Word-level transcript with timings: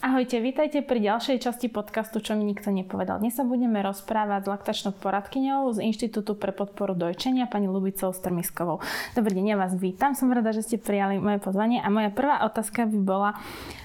Ahojte, 0.00 0.40
vítajte 0.40 0.80
pri 0.80 0.96
ďalšej 0.96 1.44
časti 1.44 1.68
podcastu 1.68 2.24
Čo 2.24 2.32
mi 2.32 2.48
nikto 2.48 2.72
nepovedal. 2.72 3.20
Dnes 3.20 3.36
sa 3.36 3.44
budeme 3.44 3.84
rozprávať 3.84 4.48
s 4.48 4.50
laktačnou 4.56 4.92
poradkyňou 4.96 5.68
z 5.76 5.84
Inštitútu 5.92 6.40
pre 6.40 6.56
podporu 6.56 6.96
dojčenia, 6.96 7.44
pani 7.44 7.68
Lubicou 7.68 8.08
Strmiskovou. 8.08 8.80
Dobrý 9.12 9.36
deň, 9.36 9.52
ja 9.52 9.56
vás 9.60 9.76
vítam, 9.76 10.16
som 10.16 10.32
rada, 10.32 10.56
že 10.56 10.64
ste 10.64 10.80
prijali 10.80 11.20
moje 11.20 11.44
pozvanie 11.44 11.84
a 11.84 11.92
moja 11.92 12.08
prvá 12.08 12.48
otázka 12.48 12.88
by 12.88 12.96
bola, 12.96 13.36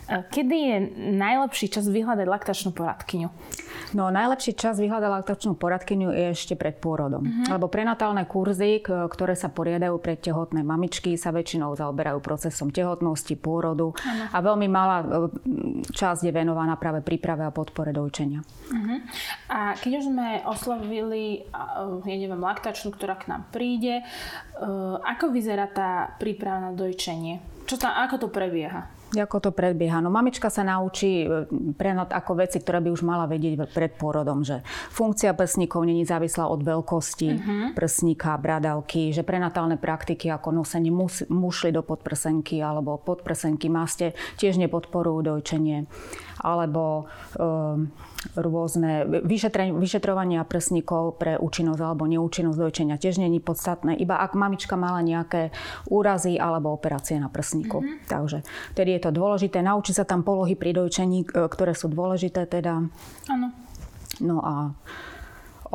kedy 0.10 0.58
je 0.58 0.78
najlepší 1.14 1.70
čas 1.70 1.86
vyhľadať 1.86 2.26
laktačnú 2.26 2.74
poradkyňu? 2.74 3.30
No 3.94 4.10
najlepší 4.10 4.58
čas 4.58 4.82
vyhľadať 4.82 5.10
laktačnú 5.22 5.54
poradkyňu 5.56 6.10
je 6.10 6.26
ešte 6.34 6.58
pred 6.58 6.74
pôrodom. 6.82 7.22
Uh-huh. 7.22 7.56
Lebo 7.56 7.70
prenatálne 7.70 8.26
kurzy, 8.26 8.82
ktoré 8.84 9.38
sa 9.38 9.54
poriadajú 9.54 10.02
pre 10.02 10.18
tehotné 10.18 10.66
mamičky, 10.66 11.16
sa 11.16 11.30
väčšinou 11.30 11.78
zaoberajú 11.78 12.18
procesom 12.20 12.74
tehotnosti, 12.74 13.38
pôrodu 13.38 13.94
uh-huh. 13.94 14.34
a 14.34 14.38
veľmi 14.42 14.68
malá 14.68 15.06
čas 15.94 16.16
časť 16.16 16.30
je 16.30 16.38
venovaná 16.38 16.78
práve 16.78 17.02
príprave 17.02 17.44
a 17.44 17.52
podpore 17.52 17.90
dojčenia. 17.90 18.46
Uh-huh. 18.46 18.98
A 19.50 19.74
keď 19.74 19.92
už 20.00 20.06
sme 20.14 20.46
oslovili, 20.46 21.44
ja 22.06 22.16
neviem, 22.16 22.38
laktačnú, 22.38 22.94
ktorá 22.94 23.18
k 23.18 23.34
nám 23.34 23.50
príde, 23.50 24.06
ako 25.02 25.34
vyzerá 25.34 25.66
tá 25.66 26.14
príprava 26.22 26.70
na 26.70 26.72
dojčenie? 26.78 27.55
Čo 27.66 27.82
tam, 27.82 27.98
ako 27.98 28.16
to 28.26 28.28
prebieha? 28.30 28.86
Ako 29.16 29.38
to 29.40 29.50
predbieha? 29.54 30.02
No 30.04 30.10
mamička 30.12 30.50
sa 30.50 30.66
naučí 30.66 31.24
e, 31.24 31.46
prenad 31.78 32.12
ako 32.12 32.42
veci, 32.42 32.58
ktoré 32.60 32.82
by 32.84 32.90
už 32.90 33.02
mala 33.06 33.30
vedieť 33.30 33.70
pred 33.72 33.94
pôrodom, 33.96 34.42
že 34.42 34.66
funkcia 34.92 35.32
prsníkov 35.38 35.86
není 35.86 36.04
závislá 36.04 36.50
od 36.50 36.62
veľkosti 36.62 37.30
uh-huh. 37.32 37.68
prsníka, 37.78 38.36
bradavky, 38.36 39.14
že 39.16 39.24
prenatálne 39.24 39.78
praktiky 39.80 40.28
ako 40.30 40.62
nosenie 40.62 40.92
mus, 40.92 41.24
mušly 41.32 41.72
do 41.72 41.86
podprsenky 41.86 42.60
alebo 42.60 42.98
podprsenky 43.02 43.72
maste 43.72 44.18
tiež 44.42 44.58
nepodporujú 44.60 45.26
dojčenie 45.26 45.86
alebo 46.46 47.10
um, 47.42 47.90
rôzne 48.38 49.06
vyšetrovania 49.74 50.46
prsníkov 50.46 51.18
pre 51.18 51.38
účinnosť 51.42 51.82
alebo 51.82 52.06
neúčinnosť 52.06 52.58
dojčenia 52.58 52.96
tiež 53.02 53.22
není 53.22 53.42
podstatné, 53.42 53.98
iba 53.98 54.22
ak 54.22 54.38
mamička 54.38 54.78
mala 54.78 55.02
nejaké 55.02 55.50
úrazy 55.90 56.38
alebo 56.38 56.74
operácie 56.74 57.18
na 57.18 57.30
prsníku. 57.30 57.82
Mm-hmm. 57.82 58.10
Takže 58.10 58.38
vtedy 58.78 58.98
je 58.98 59.02
to 59.02 59.12
dôležité. 59.14 59.62
Naučí 59.62 59.94
sa 59.94 60.06
tam 60.06 60.22
polohy 60.22 60.58
pri 60.58 60.74
dojčení, 60.74 61.26
e, 61.26 61.50
ktoré 61.50 61.74
sú 61.78 61.90
dôležité 61.90 62.50
teda. 62.50 62.86
Áno. 63.30 63.48
No 64.22 64.38
a 64.42 64.74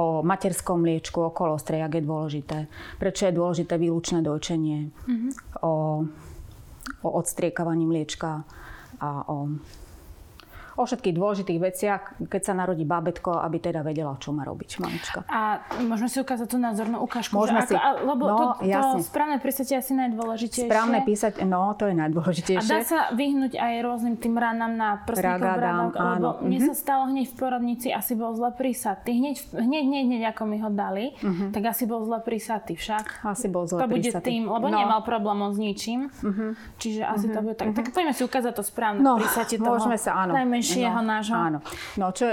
o 0.01 0.23
materskom 0.25 0.81
mliečku, 0.81 1.19
o 1.21 1.35
kolostre, 1.35 1.83
jak 1.83 1.93
je 1.93 2.03
dôležité. 2.03 2.59
Prečo 2.97 3.29
je 3.29 3.37
dôležité 3.37 3.75
výlučné 3.77 4.25
dojčenie. 4.25 4.89
Mm-hmm. 4.89 5.31
O, 5.67 6.07
o 7.05 7.09
odstriekavaní 7.21 7.85
mliečka 7.85 8.47
a 9.01 9.11
o 9.29 9.49
o 10.81 10.85
všetkých 10.89 11.15
dôležitých 11.15 11.59
veciach, 11.61 12.03
keď 12.25 12.43
sa 12.43 12.53
narodí 12.57 12.89
bábetko, 12.89 13.37
aby 13.45 13.61
teda 13.61 13.85
vedela, 13.85 14.17
čo 14.17 14.33
má 14.33 14.49
robiť 14.49 14.81
mamička. 14.81 15.19
A 15.29 15.61
môžeme 15.85 16.09
si 16.09 16.19
ukázať 16.25 16.49
tú 16.49 16.57
názornú 16.57 17.05
ukážku? 17.05 17.37
Môžeme 17.37 17.61
si. 17.69 17.77
Ako, 17.77 18.09
lebo 18.09 18.25
no, 18.25 18.37
to, 18.37 18.45
to 18.65 18.73
jasne. 18.73 19.05
správne 19.05 19.37
písať 19.37 19.67
je 19.69 19.77
asi 19.77 19.93
najdôležitejšie. 19.93 20.71
Správne 20.73 20.99
písať, 21.05 21.33
no, 21.45 21.77
to 21.77 21.85
je 21.93 21.95
najdôležitejšie. 22.01 22.65
A 22.65 22.73
dá 22.73 22.81
sa 22.81 23.01
vyhnúť 23.13 23.61
aj 23.61 23.73
rôznym 23.85 24.17
tým 24.17 24.35
ranám 24.41 24.73
na 24.73 25.05
prsníkov 25.05 25.53
bradok, 25.61 25.93
lebo 25.93 26.01
áno. 26.01 26.31
mne 26.41 26.59
mm-hmm. 26.65 26.69
sa 26.73 26.75
stalo 26.75 27.03
hneď 27.13 27.27
v 27.29 27.35
porodnici, 27.37 27.89
asi 27.93 28.13
bol 28.17 28.33
zle 28.33 28.51
prísatý. 28.57 29.21
Hneď, 29.21 29.37
hneď, 29.53 29.85
hneď, 29.85 30.05
hneď, 30.09 30.23
ako 30.33 30.43
mi 30.49 30.57
ho 30.65 30.71
dali, 30.73 31.13
mm-hmm. 31.21 31.51
tak 31.53 31.63
asi 31.69 31.85
bol 31.85 32.01
zle 32.09 32.19
prísatý 32.25 32.73
však. 32.79 33.27
Asi 33.29 33.53
bol 33.53 33.69
zle 33.69 33.85
To 33.85 33.89
bude 33.91 34.11
tým, 34.23 34.49
lebo 34.49 34.67
no. 34.73 34.77
nemal 34.81 35.05
problém 35.05 35.45
s 35.51 35.59
ničím. 35.61 36.09
Mm-hmm. 36.09 36.51
Čiže 36.81 37.03
asi 37.05 37.29
mm-hmm. 37.29 37.35
to 37.35 37.41
bude 37.45 37.57
tak. 37.59 37.67
Mm-hmm. 37.69 37.79
Tak 37.85 37.87
poďme 37.93 38.13
si 38.15 38.23
ukázať 38.25 38.53
to 38.55 38.63
správne 38.65 39.01
no, 39.03 39.19
prísatie 39.19 39.57
toho 39.59 39.77
môžeme 39.77 39.99
sa, 39.99 40.11
áno. 40.25 40.33
Najmenšieho 40.71 41.01
no, 41.03 41.11
nášho. 41.11 41.37
Áno. 41.37 41.59
No, 41.99 42.07
čo 42.15 42.27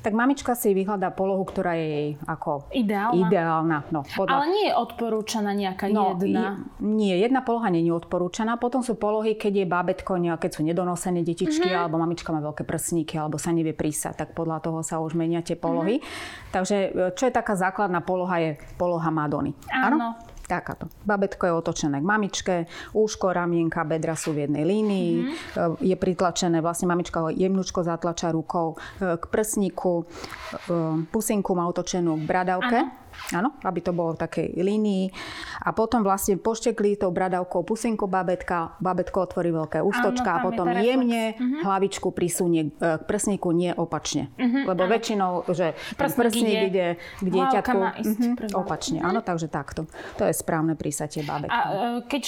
tak 0.00 0.12
mamička 0.14 0.54
si 0.54 0.70
vyhľadá 0.70 1.10
polohu, 1.10 1.42
ktorá 1.42 1.74
je 1.74 1.86
jej 1.86 2.08
ako... 2.26 2.70
Ideálna. 2.70 3.26
Ideálna. 3.26 3.78
No, 3.90 4.00
podľa... 4.06 4.32
Ale 4.38 4.46
nie 4.54 4.64
je 4.70 4.74
odporúčaná 4.78 5.50
nejaká 5.52 5.90
no, 5.90 6.14
jedna? 6.14 6.62
Nie, 6.78 7.18
jedna 7.18 7.40
poloha 7.42 7.68
nie 7.68 7.82
je 7.82 7.92
odporúčaná. 7.92 8.56
Potom 8.56 8.80
sú 8.86 8.94
polohy, 8.94 9.34
keď 9.34 9.64
je 9.64 9.66
bábetko, 9.66 10.10
keď 10.38 10.50
sú 10.50 10.60
nedonosené 10.62 11.26
detičky, 11.26 11.66
mm-hmm. 11.66 11.80
alebo 11.86 11.98
mamička 11.98 12.30
má 12.30 12.40
veľké 12.40 12.62
prsníky, 12.62 13.18
alebo 13.18 13.36
sa 13.36 13.50
nevie 13.50 13.74
prísať, 13.74 14.14
tak 14.14 14.28
podľa 14.32 14.62
toho 14.62 14.80
sa 14.86 15.02
už 15.02 15.18
menia 15.18 15.42
tie 15.42 15.58
polohy. 15.58 15.98
Mm-hmm. 15.98 16.52
Takže 16.54 16.76
e, 16.76 16.88
čo 17.16 17.26
je 17.26 17.32
taká 17.32 17.58
základná 17.58 18.00
poloha, 18.04 18.38
je 18.40 18.50
poloha 18.78 19.10
Madony. 19.10 19.52
Áno. 19.70 20.16
Takáto. 20.50 20.90
Babetko 21.06 21.46
je 21.46 21.52
otočené 21.54 22.02
k 22.02 22.06
mamičke, 22.10 22.54
úško, 22.90 23.30
ramienka, 23.30 23.86
bedra 23.86 24.18
sú 24.18 24.34
v 24.34 24.50
jednej 24.50 24.66
línii, 24.66 25.12
mm-hmm. 25.22 25.78
je 25.78 25.94
pritlačené, 25.94 26.58
vlastne 26.58 26.90
mamička 26.90 27.22
ho 27.22 27.30
jemnúčko 27.30 27.86
zatlača 27.86 28.34
rukou 28.34 28.74
e, 28.74 29.14
k 29.14 29.24
prsníku, 29.30 30.02
e, 30.02 30.04
pusinku 31.06 31.54
má 31.54 31.70
otočenú 31.70 32.18
k 32.18 32.26
bradavke. 32.26 32.82
Ano. 32.82 32.98
Áno, 33.30 33.54
aby 33.62 33.80
to 33.84 33.92
bolo 33.94 34.16
v 34.16 34.22
takej 34.26 34.46
línii. 34.58 35.12
A 35.62 35.70
potom 35.70 36.02
vlastne 36.02 36.40
poštekli 36.40 36.98
tou 36.98 37.12
bradavkou 37.14 37.62
pusinku 37.62 38.10
babetka, 38.10 38.74
babetko 38.82 39.28
otvorí 39.28 39.54
veľké 39.54 39.78
ústočka 39.84 40.40
a 40.40 40.42
potom 40.42 40.66
jemne 40.72 41.36
uh-huh. 41.36 41.62
hlavičku 41.68 42.10
prisunie 42.10 42.74
k 42.74 43.02
prsníku, 43.04 43.52
nie 43.54 43.70
opačne. 43.70 44.32
Uh-huh, 44.34 44.66
Lebo 44.72 44.82
áno. 44.88 44.92
väčšinou, 44.92 45.30
že 45.52 45.76
prsník 45.94 46.48
ide, 46.48 46.66
ide 46.66 46.86
k 47.22 47.28
dieťatku 47.28 47.78
uh-huh, 47.78 48.58
opačne. 48.58 48.98
Uh-huh. 48.98 49.10
Áno, 49.14 49.20
takže 49.22 49.46
takto. 49.46 49.86
To 50.18 50.26
je 50.26 50.34
správne 50.34 50.74
prísatie 50.74 51.22
babetka. 51.22 51.54
A 51.54 51.60
e, 51.60 52.08
keď 52.08 52.22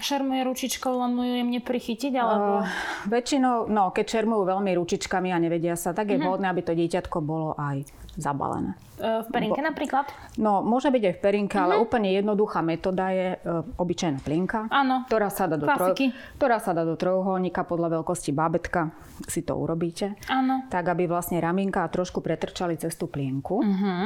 šermuje 0.00 0.40
ručičkou, 0.46 0.92
len 0.92 1.12
mu 1.12 1.22
jemne 1.26 1.60
prichytiť? 1.60 2.12
Alebo... 2.16 2.62
Uh, 2.62 2.68
väčšinou, 3.10 3.68
no, 3.68 3.92
keď 3.92 4.20
šermujú 4.20 4.42
veľmi 4.48 4.70
ručičkami 4.76 5.34
a 5.34 5.38
nevedia 5.42 5.74
sa, 5.76 5.92
tak 5.92 6.14
je 6.14 6.16
uh-huh. 6.16 6.36
vhodné, 6.36 6.46
aby 6.48 6.62
to 6.64 6.72
dieťatko 6.72 7.18
bolo 7.20 7.52
aj 7.58 7.84
zabalené. 8.16 8.72
E, 8.96 9.22
v 9.22 9.28
perinke 9.28 9.60
Bo, 9.60 9.68
napríklad? 9.68 9.95
No, 10.36 10.60
môže 10.60 10.90
byť 10.90 11.02
aj 11.06 11.14
v 11.16 11.20
perinke, 11.22 11.56
mm-hmm. 11.56 11.66
ale 11.70 11.74
mhm. 11.78 11.82
úplne 11.86 12.08
jednoduchá 12.12 12.60
metóda 12.60 13.06
je 13.14 13.28
uh, 13.38 13.62
obyčajná 13.78 14.18
plinka, 14.20 14.66
Áno. 14.68 15.06
ktorá 15.06 15.28
sa 15.30 15.46
dá 15.46 15.56
do, 15.56 15.64
troj, 15.68 15.94
ktorá 16.36 16.58
sa 16.58 16.74
dá 16.74 16.82
do 16.82 16.98
trojuholníka 16.98 17.62
podľa 17.64 18.00
veľkosti 18.00 18.34
bábetka. 18.34 18.92
Si 19.30 19.46
to 19.46 19.56
urobíte. 19.56 20.18
Áno. 20.26 20.66
Tak, 20.68 20.92
aby 20.92 21.08
vlastne 21.08 21.40
ramienka 21.40 21.86
trošku 21.88 22.20
pretrčali 22.20 22.76
cez 22.76 22.98
tú 22.98 23.06
plienku. 23.06 23.62
Mm-hmm. 23.62 24.04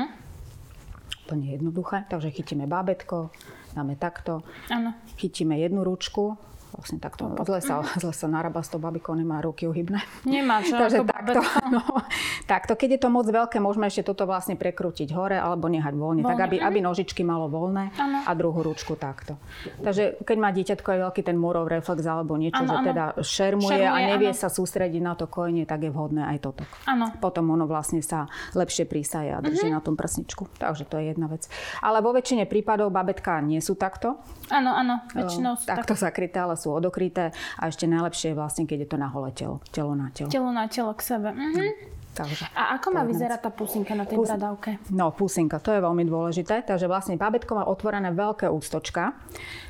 Úplne 1.27 1.47
jednoduché. 1.59 2.07
Takže 2.11 2.35
chytíme 2.35 2.67
bábetko, 2.67 3.31
dáme 3.75 3.95
takto. 3.95 4.43
Áno. 4.69 4.95
Chytíme 5.19 5.59
jednu 5.59 5.87
ručku, 5.87 6.39
vlastne 6.73 6.99
takto 7.03 7.31
zle 7.45 7.61
sa, 7.61 7.83
zle 8.03 8.13
sa 8.15 8.27
narába 8.31 8.63
s 8.63 8.71
tou 8.71 8.79
babikou, 8.79 9.13
nemá 9.15 9.43
ruky 9.43 9.67
uhybné. 9.67 10.01
Nemá, 10.25 10.63
čo 10.63 10.77
Takže 10.83 11.03
takto, 11.05 11.41
no, 11.75 11.83
takto, 12.47 12.73
keď 12.79 12.99
je 12.99 13.01
to 13.03 13.09
moc 13.09 13.27
veľké, 13.27 13.59
môžeme 13.59 13.87
ešte 13.91 14.07
toto 14.07 14.25
vlastne 14.25 14.55
prekrútiť 14.55 15.11
hore 15.13 15.37
alebo 15.37 15.67
nehať 15.67 15.95
voľne, 15.95 16.23
voľne. 16.23 16.31
tak 16.31 16.39
aby, 16.51 16.57
aby 16.63 16.79
nožičky 16.81 17.27
malo 17.27 17.51
voľné 17.51 17.95
ano. 17.99 18.19
a 18.27 18.31
druhú 18.37 18.63
ručku 18.63 18.95
takto. 18.95 19.37
Takže 19.83 20.23
keď 20.23 20.37
má 20.39 20.51
dieťatko 20.55 20.87
aj 20.87 20.99
veľký 21.11 21.23
ten 21.27 21.37
morov 21.37 21.67
reflex 21.67 22.05
alebo 22.07 22.39
niečo, 22.39 22.63
ano, 22.63 22.71
že 22.71 22.77
ano. 22.77 22.87
teda 22.87 23.05
šermuje, 23.21 23.77
šermuje 23.77 23.87
a 23.89 23.99
nevie 24.17 24.31
ano. 24.33 24.39
sa 24.39 24.49
sústrediť 24.49 25.03
na 25.03 25.15
to 25.19 25.27
kojenie, 25.27 25.65
tak 25.67 25.85
je 25.85 25.91
vhodné 25.91 26.27
aj 26.37 26.39
toto. 26.43 26.63
Ano. 26.87 27.11
Potom 27.19 27.51
ono 27.51 27.65
vlastne 27.67 28.01
sa 28.01 28.31
lepšie 28.55 28.85
prísaje 28.87 29.33
a 29.33 29.39
drží 29.43 29.69
uh-huh. 29.69 29.79
na 29.79 29.85
tom 29.85 29.95
prsničku. 29.95 30.47
Takže 30.59 30.85
to 30.87 30.99
je 31.01 31.15
jedna 31.15 31.27
vec. 31.27 31.47
Ale 31.81 32.03
vo 32.05 32.15
väčšine 32.15 32.45
prípadov 32.45 32.93
babetka 32.93 33.41
nie 33.41 33.63
sú 33.63 33.75
takto. 33.79 34.21
Áno, 34.51 34.75
áno, 34.75 35.05
väčšinou 35.15 35.57
sú 35.57 35.65
takto. 35.69 35.95
Takto 35.95 35.97
zakryté, 35.97 36.43
ale 36.43 36.60
sú 36.61 36.77
odokryté 36.77 37.33
a 37.57 37.63
ešte 37.73 37.89
najlepšie 37.89 38.33
je 38.33 38.37
vlastne, 38.37 38.69
keď 38.69 38.85
je 38.85 38.89
to 38.93 38.99
na 39.01 39.09
holé 39.09 39.33
telo, 39.33 39.65
telo 39.73 39.97
na 39.97 40.13
telo. 40.13 40.29
Telo 40.29 40.53
na 40.53 40.69
telo 40.69 40.93
k 40.93 41.01
sebe. 41.01 41.33
Mhm. 41.33 42.00
Takže, 42.11 42.43
a 42.59 42.75
ako 42.75 42.91
má 42.91 43.03
vyzerať 43.07 43.39
tá 43.47 43.51
pusinka 43.55 43.95
na 43.95 44.03
tej 44.03 44.19
Pus- 44.19 44.29
bradavke? 44.29 44.83
No, 44.91 45.15
pusinka, 45.15 45.63
to 45.63 45.71
je 45.71 45.81
veľmi 45.81 46.03
dôležité. 46.03 46.67
Takže 46.67 46.91
vlastne 46.91 47.15
bábetko 47.15 47.55
má 47.55 47.65
otvorené 47.71 48.11
veľké 48.11 48.51
ústočka. 48.51 49.15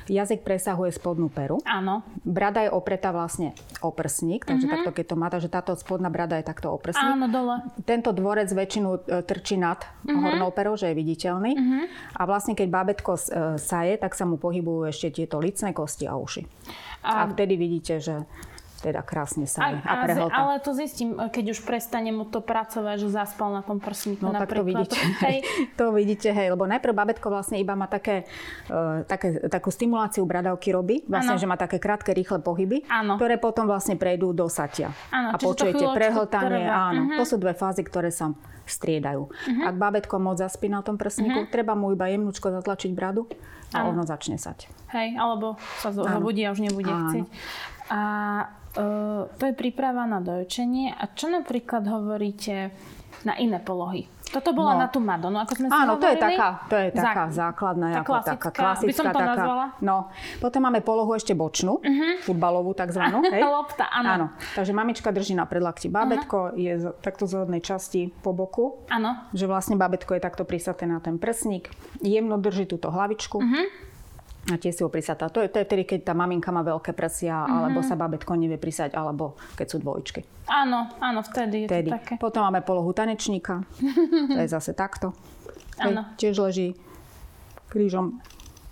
Jazyk 0.09 0.41
presahuje 0.41 0.91
spodnú 0.91 1.29
peru. 1.29 1.61
Áno. 1.63 2.01
Brada 2.25 2.65
je 2.65 2.73
opretá 2.73 3.13
vlastne 3.13 3.53
o 3.79 3.93
prsník, 3.93 4.43
takže 4.43 4.67
mm-hmm. 4.67 4.83
takto 4.83 4.91
keď 4.91 5.05
to 5.05 5.15
má, 5.15 5.27
takže 5.29 5.47
táto 5.53 5.71
spodná 5.77 6.09
brada 6.09 6.35
je 6.41 6.43
takto 6.43 6.73
o 6.73 6.77
prsník. 6.81 7.13
Áno, 7.15 7.29
dole. 7.29 7.61
Tento 7.85 8.11
dvorec 8.11 8.49
väčšinu 8.49 8.89
e, 8.91 8.99
trčí 9.23 9.55
nad 9.55 9.79
mm-hmm. 9.79 10.19
hornou 10.19 10.49
perou, 10.51 10.73
že 10.75 10.91
je 10.91 10.95
viditeľný. 10.97 11.51
Mm-hmm. 11.55 11.83
A 12.17 12.21
vlastne 12.25 12.57
keď 12.57 12.67
bábetko 12.67 13.11
e, 13.15 13.21
saje, 13.61 13.95
tak 14.01 14.17
sa 14.17 14.25
mu 14.25 14.41
pohybujú 14.41 14.89
ešte 14.89 15.23
tieto 15.23 15.37
licné 15.39 15.71
kosti 15.71 16.09
a 16.09 16.17
uši. 16.17 16.43
A, 17.05 17.23
a 17.23 17.29
vtedy 17.29 17.55
vidíte, 17.55 18.01
že 18.01 18.25
teda 18.81 19.05
krásne 19.05 19.45
sa 19.45 19.61
a, 19.61 19.69
a 19.77 19.93
prehlta. 20.01 20.33
Ale 20.33 20.57
to 20.59 20.73
zistím, 20.73 21.13
keď 21.13 21.53
už 21.53 21.61
prestane 21.61 22.09
mu 22.09 22.25
to 22.25 22.41
pracovať, 22.41 22.97
že 23.05 23.09
zaspal 23.13 23.53
na 23.53 23.61
tom 23.61 23.77
prsníku 23.77 24.25
no, 24.25 24.33
napríklad. 24.33 24.49
tak 24.49 24.57
to 24.57 24.63
vidíte. 24.65 24.99
Hej. 25.25 25.37
to 25.79 25.85
vidíte, 25.93 26.29
hej, 26.33 26.47
lebo 26.49 26.65
najprv 26.65 26.93
babetko 26.97 27.27
vlastne 27.29 27.61
iba 27.61 27.77
má 27.77 27.85
také, 27.85 28.25
uh, 28.73 29.05
také, 29.05 29.37
takú 29.47 29.69
stimuláciu 29.69 30.25
bradavky 30.25 30.73
robí, 30.73 31.05
vlastne, 31.05 31.37
ano. 31.37 31.41
že 31.41 31.47
má 31.47 31.55
také 31.55 31.77
krátke, 31.77 32.11
rýchle 32.11 32.41
pohyby, 32.41 32.89
ano. 32.89 33.21
ktoré 33.21 33.37
potom 33.37 33.69
vlastne 33.69 33.95
prejdú 33.95 34.33
do 34.33 34.49
satia. 34.49 34.89
Ano, 35.13 35.35
a 35.35 35.37
počujete 35.37 35.85
prehltanie, 35.93 36.65
áno. 36.65 37.01
Uh-huh. 37.07 37.17
To 37.21 37.23
sú 37.23 37.35
dve 37.37 37.53
fázy, 37.53 37.85
ktoré 37.85 38.09
sa 38.09 38.33
striedajú. 38.65 39.29
Uh-huh. 39.29 39.67
Ak 39.67 39.75
bábetko 39.77 40.17
moc 40.17 40.41
zaspí 40.41 40.71
na 40.71 40.81
tom 40.81 40.97
prsníku, 40.97 41.45
uh-huh. 41.45 41.53
treba 41.53 41.77
mu 41.77 41.93
iba 41.93 42.09
jemnúčko 42.09 42.49
zatlačiť 42.49 42.91
bradu 42.95 43.29
a 43.71 43.85
ano. 43.85 43.95
ono 43.95 44.03
začne 44.07 44.35
sať. 44.35 44.67
Hej, 44.91 45.15
alebo 45.15 45.55
sa 45.79 45.95
zobudí 45.95 46.43
a 46.43 46.51
už 46.51 46.59
nebude 46.63 46.91
Áno. 46.91 47.07
chcieť. 47.07 47.25
A 47.91 47.99
uh, 48.77 49.27
to 49.35 49.43
je 49.49 49.53
príprava 49.55 50.07
na 50.07 50.19
dojčenie. 50.23 50.93
A 50.95 51.11
čo 51.11 51.27
napríklad 51.27 51.87
hovoríte 51.87 52.71
na 53.27 53.37
iné 53.37 53.59
polohy? 53.61 54.07
Toto 54.31 54.55
bola 54.55 54.79
no. 54.79 54.79
na 54.79 54.87
tú 54.87 55.03
Madonu, 55.03 55.43
ako 55.43 55.53
sme 55.59 55.67
si 55.67 55.75
Áno, 55.75 55.99
to 55.99 56.07
je 56.07 56.15
taká, 56.15 56.63
to 56.71 56.75
je 56.79 56.87
taká 56.95 57.27
Zá... 57.27 57.51
základná, 57.51 57.87
tá 57.91 57.99
ako, 57.99 58.11
klasická, 58.15 58.47
taká 58.47 58.61
klasická. 58.63 58.87
by 58.87 58.93
som 58.95 59.05
to 59.11 59.19
taká, 59.19 59.31
nazvala. 59.35 59.65
No, 59.83 59.95
potom 60.39 60.61
máme 60.63 60.79
polohu 60.79 61.11
ešte 61.19 61.35
bočnú, 61.35 61.83
uh-huh. 61.83 62.23
futbalovú 62.23 62.71
takzvanú. 62.71 63.19
hej? 63.35 63.43
Lopta, 63.43 63.91
áno. 63.91 64.07
áno. 64.07 64.25
Takže 64.55 64.71
mamička 64.71 65.11
drží 65.11 65.35
na 65.35 65.43
predlakti 65.43 65.91
bábetko, 65.91 66.55
uh-huh. 66.55 66.63
je 66.63 66.73
z, 66.79 66.85
takto 67.03 67.27
z 67.27 67.43
hodnej 67.43 67.59
časti 67.59 68.15
po 68.23 68.31
boku. 68.31 68.87
Áno. 68.87 69.27
Že 69.35 69.51
vlastne 69.51 69.75
bábetko 69.75 70.15
je 70.15 70.23
takto 70.23 70.47
prisaté 70.47 70.87
na 70.87 71.03
ten 71.03 71.19
prsník. 71.19 71.67
Jemno 71.99 72.39
drží 72.39 72.71
túto 72.71 72.87
hlavičku. 72.87 73.35
Uh-huh 73.35 73.90
a 74.49 74.57
tie 74.57 74.73
si 74.73 74.81
ho 74.81 74.89
prisatá. 74.89 75.29
To 75.29 75.45
je, 75.45 75.53
to 75.53 75.61
je 75.61 75.67
vtedy, 75.69 75.83
keď 75.85 75.99
tá 76.11 76.13
maminka 76.17 76.49
má 76.49 76.65
veľké 76.65 76.97
prsia, 76.97 77.45
mm-hmm. 77.45 77.57
alebo 77.61 77.79
sa 77.85 77.93
babetko 77.93 78.33
nevie 78.33 78.57
prisať, 78.57 78.97
alebo 78.97 79.37
keď 79.53 79.67
sú 79.69 79.77
dvojčky. 79.77 80.25
Áno, 80.49 80.89
áno, 80.97 81.21
vtedy 81.21 81.65
je 81.65 81.67
vtedy. 81.69 81.89
to 81.93 81.97
také. 82.01 82.13
Potom 82.17 82.41
máme 82.49 82.65
polohu 82.65 82.89
tanečníka. 82.89 83.61
to 84.33 84.39
je 84.41 84.49
zase 84.49 84.73
takto. 84.73 85.13
Áno. 85.77 86.09
Tiež 86.17 86.41
leží 86.41 86.73
krížom 87.69 88.17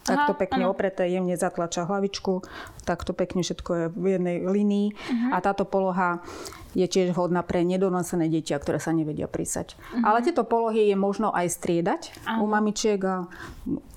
takto 0.10 0.34
pekne 0.34 0.66
áno. 0.66 0.74
opreté, 0.74 1.06
jemne 1.06 1.38
zatlača 1.38 1.86
hlavičku, 1.86 2.42
takto 2.82 3.14
pekne 3.14 3.46
všetko 3.46 3.72
je 3.72 3.86
v 3.94 4.06
jednej 4.18 4.38
linii. 4.42 4.88
Uh-huh. 4.90 5.36
A 5.36 5.38
táto 5.38 5.70
poloha 5.70 6.26
je 6.78 6.86
tiež 6.86 7.18
vhodná 7.18 7.42
pre 7.42 7.66
nedonosené 7.66 8.30
deti, 8.30 8.54
ktoré 8.54 8.78
sa 8.78 8.94
nevedia 8.94 9.26
prísať. 9.26 9.74
Uh-huh. 9.74 10.06
Ale 10.06 10.22
tieto 10.22 10.46
polohy 10.46 10.90
je 10.90 10.98
možno 10.98 11.34
aj 11.34 11.50
striedať 11.50 12.02
uh-huh. 12.14 12.44
u 12.44 12.46
mamičiek, 12.46 13.02
a, 13.02 13.26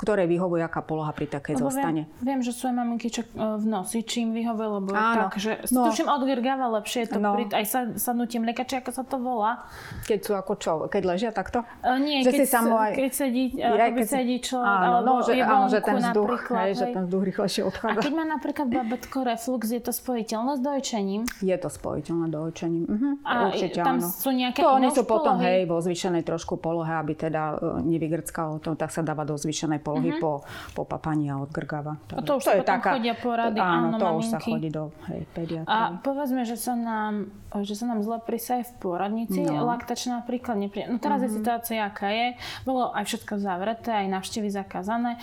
ktoré 0.01 0.25
vyhovuje 0.25 0.65
aká 0.65 0.81
poloha 0.81 1.13
pri 1.13 1.29
takej 1.29 1.61
lebo 1.61 1.69
zostane. 1.69 2.09
Viem, 2.21 2.39
viem, 2.39 2.41
že 2.41 2.53
sú 2.57 2.69
aj 2.73 2.75
maminky, 2.77 3.09
čo 3.13 3.23
e, 3.25 3.29
v 3.37 3.65
nosi, 3.69 4.01
čím 4.05 4.33
vyhovuje, 4.33 4.69
lebo 4.81 4.89
Áno. 4.97 5.29
tak, 5.29 5.37
že 5.37 5.53
no. 5.69 5.89
tuším 5.89 6.09
odgrgáva 6.09 6.67
lepšie, 6.81 7.05
je 7.05 7.09
to 7.13 7.21
no. 7.21 7.37
pri, 7.37 7.45
aj 7.53 7.65
sa, 7.69 7.81
sadnutím 7.97 8.49
mlieka, 8.49 8.65
či 8.65 8.81
ako 8.81 8.91
sa 8.93 9.05
to 9.05 9.17
volá. 9.21 9.69
Keď 10.09 10.19
sú 10.25 10.33
ako 10.33 10.53
čo, 10.57 10.73
keď 10.89 11.03
ležia 11.05 11.31
takto? 11.31 11.65
Uh, 11.85 12.01
nie, 12.01 12.25
že 12.25 12.33
keď, 12.33 12.41
si 12.41 12.45
samo 12.49 12.75
aj... 12.81 12.93
keď 12.97 13.11
sedí, 13.13 13.45
ja, 13.57 13.89
keď 13.93 14.07
sedí 14.09 14.37
človek, 14.41 14.69
áno, 14.69 14.89
alebo 15.01 15.07
no, 15.07 15.15
že, 15.23 15.33
áno, 15.39 15.67
že 15.69 15.81
ten 15.85 15.97
vzduch, 16.01 16.43
hej, 16.57 16.73
že 16.73 16.87
ten 16.89 17.03
vzduch 17.05 17.25
rýchlejšie 17.29 17.63
odchádza. 17.69 18.01
A 18.01 18.05
keď 18.05 18.13
má 18.17 18.25
napríklad 18.25 18.67
babetko 18.73 19.19
reflux, 19.29 19.69
je 19.69 19.83
to 19.83 19.93
spojiteľné 19.93 20.53
s 20.59 20.61
dojčením? 20.65 21.23
Je 21.45 21.57
to 21.61 21.69
spojiteľné 21.69 22.27
s 22.29 22.33
dojčením. 22.63 22.85
Uh-huh. 22.87 23.13
A 23.27 23.51
Určite, 23.51 23.83
tam 23.83 23.99
áno. 23.99 24.07
sú 24.07 24.31
nejaké 24.31 24.63
To 24.63 24.79
oni 24.79 24.89
sú 24.95 25.03
potom, 25.03 25.39
polohy? 25.39 25.47
hej, 25.47 25.61
vo 25.67 25.83
zvyšenej 25.83 26.23
trošku 26.23 26.55
polohe, 26.63 26.93
aby 26.95 27.13
teda 27.19 27.59
e, 27.59 27.83
nevygrckalo 27.83 28.63
to, 28.63 28.79
tak 28.79 28.95
sa 28.95 29.03
dáva 29.03 29.27
do 29.27 29.35
zvyšenej 29.35 29.83
polohy 29.83 30.15
uh-huh. 30.17 30.23
po, 30.23 30.33
po 30.79 30.83
papaní 30.87 31.31
a 31.35 31.43
odgrgáva. 31.43 31.99
To, 32.15 32.23
to 32.23 32.33
už 32.39 32.43
to 32.47 32.53
je 32.55 32.63
taká, 32.63 32.91
chodia 32.95 33.15
porady, 33.19 33.59
áno, 33.59 33.91
áno 33.91 33.99
to 33.99 34.07
maminky. 34.07 34.19
už 34.19 34.25
sa 34.31 34.39
chodí 34.39 34.69
do 34.71 34.85
hej, 35.11 35.21
pediatrie. 35.35 35.67
A 35.67 35.99
povedzme, 35.99 36.43
že 36.47 36.55
sa 36.55 36.79
nám, 36.79 37.35
že 37.67 37.75
sa 37.75 37.85
nám 37.91 38.01
zle 38.07 38.23
prisaje 38.23 38.63
v 38.69 38.73
poradnici, 38.79 39.43
no. 39.43 39.67
laktačná 39.67 40.23
napríklad 40.23 40.57
neprie... 40.59 40.87
No 40.87 41.03
teraz 41.03 41.21
uh-huh. 41.21 41.27
je 41.27 41.35
mhm. 41.35 41.39
situácia, 41.43 41.79
aká 41.83 42.09
je. 42.15 42.39
Bolo 42.63 42.95
aj 42.95 43.05
všetko 43.11 43.43
zavreté, 43.43 43.91
aj 43.91 44.07
navštevy 44.09 44.49
zakázané. 44.53 45.19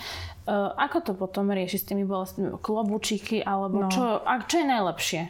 Uh, 0.49 0.73
ako 0.81 0.97
to 1.05 1.11
potom 1.13 1.53
rieši 1.53 1.77
s 1.77 1.85
tými 1.85 2.09
bolestmi? 2.09 2.57
Klobučíky 2.57 3.45
alebo 3.45 3.85
no. 3.85 3.89
čo, 3.93 4.25
a 4.25 4.41
čo 4.49 4.65
je 4.65 4.65
najlepšie? 4.65 5.21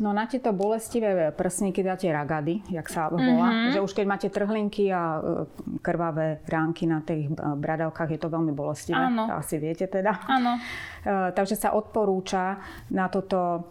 No 0.00 0.14
na 0.14 0.24
tieto 0.30 0.54
bolestivé 0.54 1.34
prsníky 1.34 1.82
dáte 1.82 2.08
ragady, 2.08 2.62
jak 2.70 2.86
sa 2.88 3.10
volá. 3.10 3.50
Mm-hmm. 3.50 3.72
Že 3.76 3.80
už 3.82 3.92
keď 3.92 4.04
máte 4.06 4.28
trhlinky 4.30 4.88
a 4.88 5.18
e, 5.18 5.20
krvavé 5.82 6.40
ránky 6.46 6.86
na 6.86 7.02
tých 7.02 7.28
e, 7.28 7.34
bradavkách, 7.36 8.10
je 8.14 8.20
to 8.22 8.28
veľmi 8.30 8.54
bolestivé. 8.54 9.02
Áno. 9.10 9.28
To 9.28 9.34
asi 9.36 9.58
viete 9.58 9.90
teda. 9.90 10.16
Áno. 10.30 10.56
E, 11.04 11.36
takže 11.36 11.60
sa 11.60 11.76
odporúča 11.76 12.64
na 12.88 13.12
toto 13.12 13.68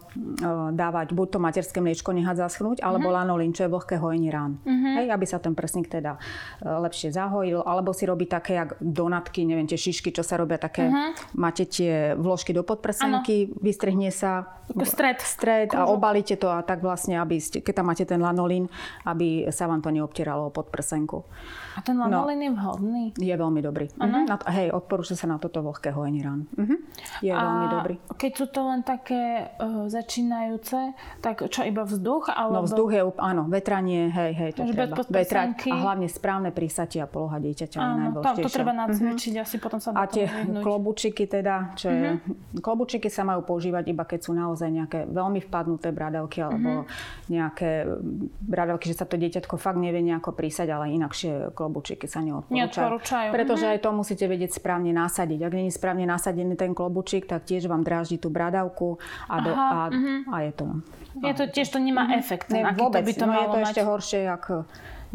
dávať 0.70 1.10
buď 1.10 1.26
to 1.34 1.38
materské 1.42 1.78
mliečko 1.82 2.14
nehať 2.14 2.46
zaschnúť, 2.46 2.78
alebo 2.86 3.10
mm-hmm. 3.10 3.18
lanolín, 3.18 3.50
čo 3.50 3.66
je 3.66 3.74
vlhké 3.74 3.98
hojenie 3.98 4.30
rán. 4.30 4.62
Mm-hmm. 4.62 4.94
Hej, 5.02 5.06
aby 5.10 5.26
sa 5.26 5.42
ten 5.42 5.58
prsník 5.58 5.90
teda 5.90 6.22
lepšie 6.62 7.10
zahojil. 7.10 7.66
Alebo 7.66 7.90
si 7.90 8.06
robí 8.06 8.30
také, 8.30 8.62
jak 8.62 8.78
donatky, 8.78 9.42
neviem, 9.42 9.66
tie 9.66 9.80
šišky, 9.80 10.14
čo 10.14 10.22
sa 10.22 10.38
robia 10.38 10.62
také, 10.62 10.86
mm-hmm. 10.86 11.34
máte 11.34 11.66
tie 11.66 12.14
vložky 12.14 12.54
do 12.54 12.62
podprsenky, 12.62 13.50
vystrihne 13.58 14.14
sa 14.14 14.62
stred, 14.86 15.18
stred 15.18 15.74
a 15.74 15.90
obal 15.90 16.12
Zabalíte 16.12 16.36
to 16.36 16.52
a 16.52 16.60
tak 16.60 16.84
vlastne, 16.84 17.16
aby 17.16 17.40
ste, 17.40 17.64
keď 17.64 17.80
tam 17.80 17.88
máte 17.88 18.04
ten 18.04 18.20
lanolín, 18.20 18.68
aby 19.08 19.48
sa 19.48 19.64
vám 19.64 19.80
to 19.80 19.88
neobtieralo 19.88 20.52
pod 20.52 20.68
prsenku. 20.68 21.24
A 21.74 21.80
ten 21.82 21.98
lanolín 21.98 22.38
no, 22.38 22.44
je 22.46 22.50
vhodný? 22.54 23.04
Je 23.18 23.34
veľmi 23.34 23.60
dobrý. 23.60 23.90
Uh-huh. 23.98 24.22
Na 24.24 24.38
to, 24.38 24.46
hej, 24.54 24.70
odporúča 24.70 25.18
sa 25.18 25.26
na 25.26 25.42
toto 25.42 25.58
vlhké 25.66 25.90
hojenie 25.90 26.22
rán. 26.22 26.46
Uh-huh. 26.54 26.78
Je 27.18 27.34
a 27.34 27.42
veľmi 27.42 27.66
dobrý. 27.74 27.94
keď 28.14 28.32
sú 28.38 28.46
to 28.46 28.60
len 28.62 28.86
také 28.86 29.50
uh, 29.58 29.90
začínajúce, 29.90 30.94
tak 31.18 31.42
čo 31.50 31.66
iba 31.66 31.82
vzduch? 31.82 32.30
Alebo... 32.30 32.62
No 32.62 32.70
vzduch 32.70 32.90
je, 32.94 33.02
áno, 33.18 33.50
vetranie, 33.50 34.06
hej, 34.14 34.32
hej, 34.38 34.50
to 34.54 34.62
treba. 34.70 34.94
Vetrať 35.02 35.66
a 35.66 35.76
hlavne 35.82 36.06
správne 36.06 36.50
prísatie 36.54 37.02
a 37.02 37.10
poloha 37.10 37.42
dieťaťa 37.42 37.76
je 37.76 37.90
najdôležitejšia. 38.06 38.38
To, 38.38 38.46
to 38.46 38.54
treba 38.54 38.72
nacvičiť, 38.86 39.32
uh-huh. 39.34 39.44
asi 39.44 39.56
potom 39.58 39.78
sa 39.82 39.90
A 39.98 40.06
tie 40.06 40.30
klobučiky 40.62 41.26
teda, 41.26 41.74
čo 41.74 41.90
je, 41.90 42.00
uh-huh. 42.16 42.62
klobučiky 42.62 43.10
sa 43.10 43.26
majú 43.26 43.42
používať 43.42 43.84
iba 43.90 44.04
keď 44.12 44.20
sú 44.28 44.32
naozaj 44.36 44.68
nejaké 44.68 44.98
veľmi 45.08 45.40
vpadnuté 45.48 45.88
bradavky 45.88 46.44
alebo 46.44 46.84
mm-hmm. 46.84 47.32
nejaké 47.32 47.88
bradavky, 48.44 48.92
že 48.92 49.00
sa 49.00 49.08
to 49.08 49.16
dieťatko 49.16 49.56
fakt 49.56 49.80
nevie 49.80 50.04
nejako 50.04 50.36
prísať, 50.36 50.68
ale 50.68 50.92
inakšie 50.92 51.56
klobučiky 51.62 52.10
sa 52.10 52.18
neodporúčajú. 52.18 53.30
Pretože 53.30 53.70
aj 53.70 53.78
to 53.86 53.94
musíte 53.94 54.26
vedieť 54.26 54.58
správne 54.58 54.90
nasadiť. 54.90 55.38
Ak 55.46 55.52
nie 55.54 55.70
je 55.70 55.78
správne 55.78 56.10
nasadený 56.10 56.58
ten 56.58 56.74
klobučík, 56.74 57.30
tak 57.30 57.46
tiež 57.46 57.70
vám 57.70 57.86
dráždi 57.86 58.18
tú 58.18 58.34
bradavku 58.34 58.98
a, 59.30 59.36
do, 59.38 59.52
a, 59.54 59.86
mm-hmm. 59.94 60.18
a 60.26 60.36
je 60.42 60.52
to... 60.58 60.66
Je 61.22 61.34
to 61.38 61.44
tiež 61.46 61.68
to 61.70 61.78
nemá 61.78 62.08
mm-hmm. 62.08 62.18
efekt. 62.18 62.50
Ne, 62.50 62.66
vôbec, 62.74 63.06
to 63.06 63.06
by 63.06 63.12
to 63.14 63.26
no 63.30 63.32
je 63.32 63.46
to 63.46 63.58
mať. 63.60 63.66
ešte 63.70 63.82
horšie, 63.86 64.20
ako 64.26 64.54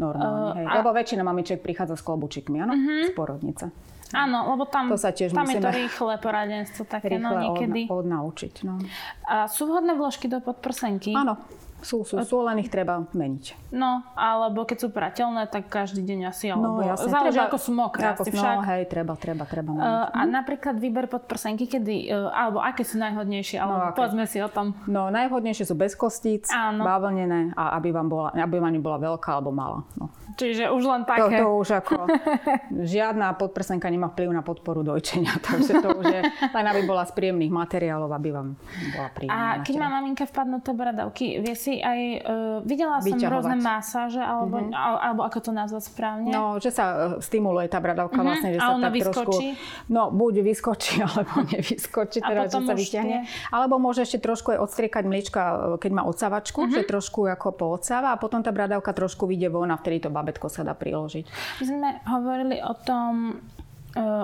normálne. 0.00 0.62
Uh, 0.64 0.70
a... 0.70 0.80
Lebo 0.80 0.94
väčšina 0.94 1.22
mamiček 1.26 1.58
prichádza 1.60 1.98
s 1.98 2.02
klobučíkmi, 2.06 2.56
áno? 2.62 2.72
Uh-huh. 2.72 3.02
Z 3.04 3.12
porodnice. 3.12 3.68
Áno, 4.16 4.56
lebo 4.56 4.64
tam, 4.64 4.88
to 4.88 4.96
sa 4.96 5.12
tiež 5.12 5.36
tam 5.36 5.44
je 5.44 5.60
to 5.60 5.68
rýchle 5.68 6.16
poradenstvo 6.16 6.88
také, 6.88 7.20
no 7.20 7.28
niekedy. 7.28 7.92
Od, 7.92 8.08
odnaučiť, 8.08 8.64
no. 8.64 8.80
A 9.28 9.52
sú 9.52 9.68
vhodné 9.68 9.92
vložky 10.00 10.32
do 10.32 10.40
podprsenky? 10.40 11.12
Áno, 11.12 11.36
sú, 11.78 12.02
sú, 12.02 12.18
sú, 12.22 12.36
len 12.42 12.58
ich 12.58 12.70
treba 12.70 13.06
meniť. 13.14 13.70
No, 13.70 14.02
alebo 14.18 14.66
keď 14.66 14.78
sú 14.82 14.88
prateľné, 14.90 15.46
tak 15.46 15.70
každý 15.70 16.02
deň 16.02 16.30
asi, 16.30 16.50
alebo 16.50 16.82
no, 16.82 16.86
jasne, 16.86 17.10
záleží, 17.10 17.38
treba, 17.38 17.50
ako 17.50 17.58
sú 17.58 17.70
mokré. 17.74 18.04
Ako, 18.10 18.22
asi 18.26 18.30
však. 18.34 18.56
No, 18.58 18.62
hej, 18.66 18.82
treba, 18.90 19.12
treba, 19.14 19.44
treba 19.46 19.70
meniť. 19.74 19.86
Uh, 19.86 20.06
a 20.10 20.20
napríklad 20.26 20.74
výber 20.78 21.06
podprsenky, 21.06 21.70
kedy, 21.70 22.10
uh, 22.10 22.34
alebo 22.34 22.58
aké 22.58 22.82
sú 22.82 22.98
najhodnejšie, 22.98 23.62
alebo 23.62 23.78
no, 23.78 23.94
povedzme 23.94 24.24
si 24.26 24.38
o 24.42 24.50
tom. 24.50 24.74
No, 24.90 25.10
najhodnejšie 25.14 25.64
sú 25.70 25.74
bez 25.78 25.94
kostíc, 25.94 26.50
Áno. 26.50 26.82
bavlnené 26.82 27.54
a 27.54 27.78
aby 27.78 27.94
vám 27.94 28.08
bola, 28.10 28.28
aby 28.34 28.56
vám 28.58 28.74
bola 28.82 28.98
veľká 28.98 29.38
alebo 29.38 29.54
malá. 29.54 29.86
No. 29.94 30.10
Čiže 30.38 30.70
už 30.70 30.82
len 30.86 31.02
také. 31.02 31.42
To, 31.42 31.50
to 31.50 31.58
už 31.66 31.68
ako, 31.82 31.94
žiadna 32.94 33.34
podprsenka 33.34 33.90
nemá 33.90 34.06
vplyv 34.14 34.30
na 34.30 34.42
podporu 34.46 34.86
dojčenia, 34.86 35.34
takže 35.46 35.82
to 35.82 35.98
už 35.98 36.06
je 36.06 36.22
len 36.54 36.64
aby 36.70 36.86
bola 36.86 37.02
z 37.02 37.12
príjemných 37.18 37.50
materiálov, 37.50 38.10
aby 38.14 38.28
vám 38.30 38.48
bola 38.94 39.08
príjemná. 39.10 39.58
A 39.58 39.66
keď 39.66 39.74
má 39.82 39.88
maminka 39.90 40.24
vpadnuté 40.30 40.70
bradavky, 40.70 41.42
vie 41.42 41.54
si 41.58 41.67
aj, 41.76 42.00
uh, 42.24 42.58
videla 42.64 42.96
som 43.04 43.12
Vyťahovať. 43.12 43.32
rôzne 43.36 43.56
masáže, 43.60 44.22
alebo, 44.24 44.56
mm-hmm. 44.56 44.72
alebo 44.72 45.20
ako 45.28 45.38
to 45.44 45.50
nazvať 45.52 45.82
správne? 45.92 46.32
No, 46.32 46.56
že 46.56 46.72
sa 46.72 46.84
uh, 46.88 46.98
stimuluje 47.20 47.68
tá 47.68 47.76
bradavka 47.84 48.16
mm-hmm. 48.16 48.28
vlastne, 48.32 48.50
že 48.56 48.58
sa 48.58 48.72
tak 48.80 48.94
vyskočí? 48.96 49.48
trošku... 49.52 49.92
No, 49.92 50.02
buď 50.08 50.34
vyskočí, 50.40 50.94
alebo 51.06 51.32
nevyskočí, 51.44 52.18
teda, 52.24 52.48
že 52.48 52.58
sa 52.64 52.74
vyťahne. 52.74 53.16
Tie... 53.28 53.52
Alebo 53.52 53.76
môže 53.76 54.00
ešte 54.08 54.24
trošku 54.24 54.56
aj 54.56 54.58
odstriekať 54.64 55.04
mliečka, 55.04 55.40
e, 55.40 55.56
keď 55.76 55.90
má 55.92 56.02
odsávačku, 56.08 56.64
mm-hmm. 56.64 56.76
že 56.80 56.88
trošku 56.88 57.28
ako 57.28 57.48
poodsáva 57.52 58.14
a 58.14 58.16
potom 58.16 58.40
tá 58.40 58.48
bradavka 58.48 58.96
trošku 58.96 59.28
vyjde 59.28 59.52
von 59.52 59.68
a 59.68 59.76
vtedy 59.76 60.08
to 60.08 60.10
babetko 60.10 60.48
sa 60.48 60.64
dá 60.64 60.72
priložiť. 60.72 61.24
My 61.60 61.64
sme 61.68 61.88
hovorili 62.08 62.56
o 62.64 62.72
tom, 62.72 63.36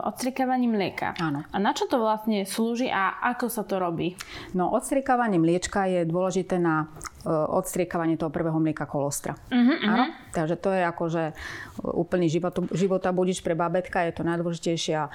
odstrikávaní 0.05 0.69
mlieka. 0.69 1.17
Áno. 1.19 1.43
A 1.49 1.57
na 1.57 1.73
čo 1.73 1.89
to 1.89 1.99
vlastne 1.99 2.45
slúži 2.45 2.93
a 2.93 3.17
ako 3.35 3.47
sa 3.49 3.65
to 3.65 3.81
robí? 3.81 4.15
No, 4.53 4.71
odstriekávanie 4.71 5.41
mliečka 5.41 5.89
je 5.89 6.01
dôležité 6.05 6.61
na 6.61 6.87
odstriekavanie 7.25 8.21
toho 8.21 8.29
prvého 8.29 8.57
mlieka 8.61 8.85
kolostra. 8.85 9.33
Uh-huh, 9.49 9.77
Áno? 9.81 10.05
Takže 10.35 10.61
to 10.61 10.69
je 10.75 10.83
akože 10.85 11.23
úplný 11.81 12.29
život, 12.29 12.53
života 12.75 13.15
budič 13.15 13.41
pre 13.41 13.57
babetka. 13.57 14.05
Je 14.05 14.13
to 14.13 14.23
najdôležitejšia 14.27 15.01
eh, 15.05 15.11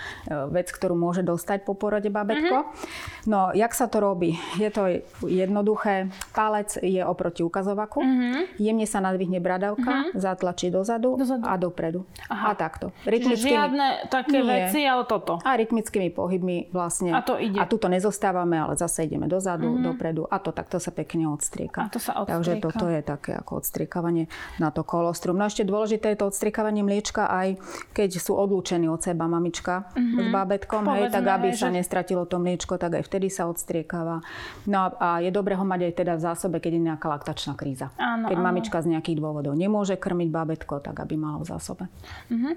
vec, 0.49 0.73
ktorú 0.73 0.97
môže 0.97 1.21
dostať 1.21 1.63
po 1.63 1.77
porode 1.77 2.09
babetko. 2.09 2.65
Uh-huh. 2.65 3.29
No, 3.29 3.53
jak 3.53 3.77
sa 3.77 3.85
to 3.85 4.01
robí? 4.01 4.39
Je 4.57 4.73
to 4.73 5.05
jednoduché. 5.27 6.09
Palec 6.33 6.81
je 6.81 7.03
oproti 7.05 7.45
ukazovaku. 7.45 7.99
Uh-huh. 8.01 8.47
Jemne 8.57 8.89
sa 8.89 9.03
nadvihne 9.03 9.37
bradavka, 9.37 10.09
uh-huh. 10.09 10.17
zatlačí 10.17 10.73
dozadu, 10.73 11.13
dozadu. 11.13 11.45
a 11.45 11.53
dopredu. 11.61 12.09
Aha. 12.31 12.55
A 12.55 12.57
takto. 12.57 12.89
Čiže 13.05 13.53
žiadne 13.53 14.09
také 14.09 14.41
nie. 14.41 14.49
veci, 14.49 14.81
ale 14.87 15.05
toto. 15.05 15.37
A 15.45 15.53
rytmickými 15.53 16.09
pohybmi 16.09 16.73
vlastne. 16.73 17.13
A 17.13 17.21
to 17.21 17.37
ide. 17.37 17.61
A 17.61 17.69
tuto 17.69 17.85
nezostávame, 17.85 18.57
ale 18.57 18.73
zase 18.79 19.05
ideme 19.05 19.29
dozadu, 19.29 19.77
uh-huh. 19.77 19.93
dopredu 19.93 20.25
a 20.25 20.39
to 20.39 20.55
takto 20.55 20.79
sa 20.79 20.89
pekne 20.95 21.27
odstrieka. 21.27 21.85
A 21.85 21.91
to 21.91 21.98
To 21.99 22.03
sa 22.07 22.13
odstrieka. 22.23 22.31
Takže 22.39 22.53
toto 22.63 22.85
je 22.87 23.01
také 23.03 23.31
ako 23.35 23.51
odstriekavanie 23.59 24.31
na 24.57 24.71
to 24.71 24.87
kolostrum. 24.87 25.35
No 25.35 25.45
ešte 25.45 25.67
dôležité 25.67 26.15
je 26.15 26.23
to 26.23 26.31
odstriekavanie 26.31 26.81
mliečka 26.81 27.27
aj 27.27 27.59
keď 27.93 28.09
sú 28.17 28.33
odlúčení 28.35 28.87
od 28.87 29.01
seba 29.03 29.27
mamička 29.27 29.91
mm-hmm. 29.93 30.23
s 30.23 30.25
bábetkom, 30.31 30.81
Povedzme, 30.87 31.09
hej, 31.09 31.13
tak 31.13 31.25
aby 31.27 31.49
hej, 31.51 31.57
sa 31.59 31.67
že... 31.69 31.75
nestratilo 31.75 32.23
to 32.25 32.37
mliečko, 32.39 32.79
tak 32.79 33.01
aj 33.01 33.03
vtedy 33.05 33.27
sa 33.27 33.45
odstriekava. 33.51 34.23
No 34.65 34.95
a 34.95 35.19
je 35.19 35.29
dobré 35.29 35.59
ho 35.59 35.65
mať 35.65 35.91
aj 35.91 35.93
teda 35.99 36.13
v 36.15 36.21
zásobe, 36.21 36.57
keď 36.63 36.71
je 36.79 36.81
nejaká 36.93 37.05
laktačná 37.09 37.53
kríza. 37.59 37.91
Áno, 37.99 38.31
keď 38.31 38.37
áno. 38.39 38.45
mamička 38.45 38.77
z 38.79 38.97
nejakých 38.97 39.17
dôvodov 39.19 39.53
nemôže 39.53 39.99
krmiť 39.99 40.29
bábetko, 40.31 40.79
tak 40.79 40.95
aby 41.03 41.19
mala 41.19 41.43
v 41.43 41.45
zásobe. 41.49 41.83
Mm-hmm. 42.31 42.53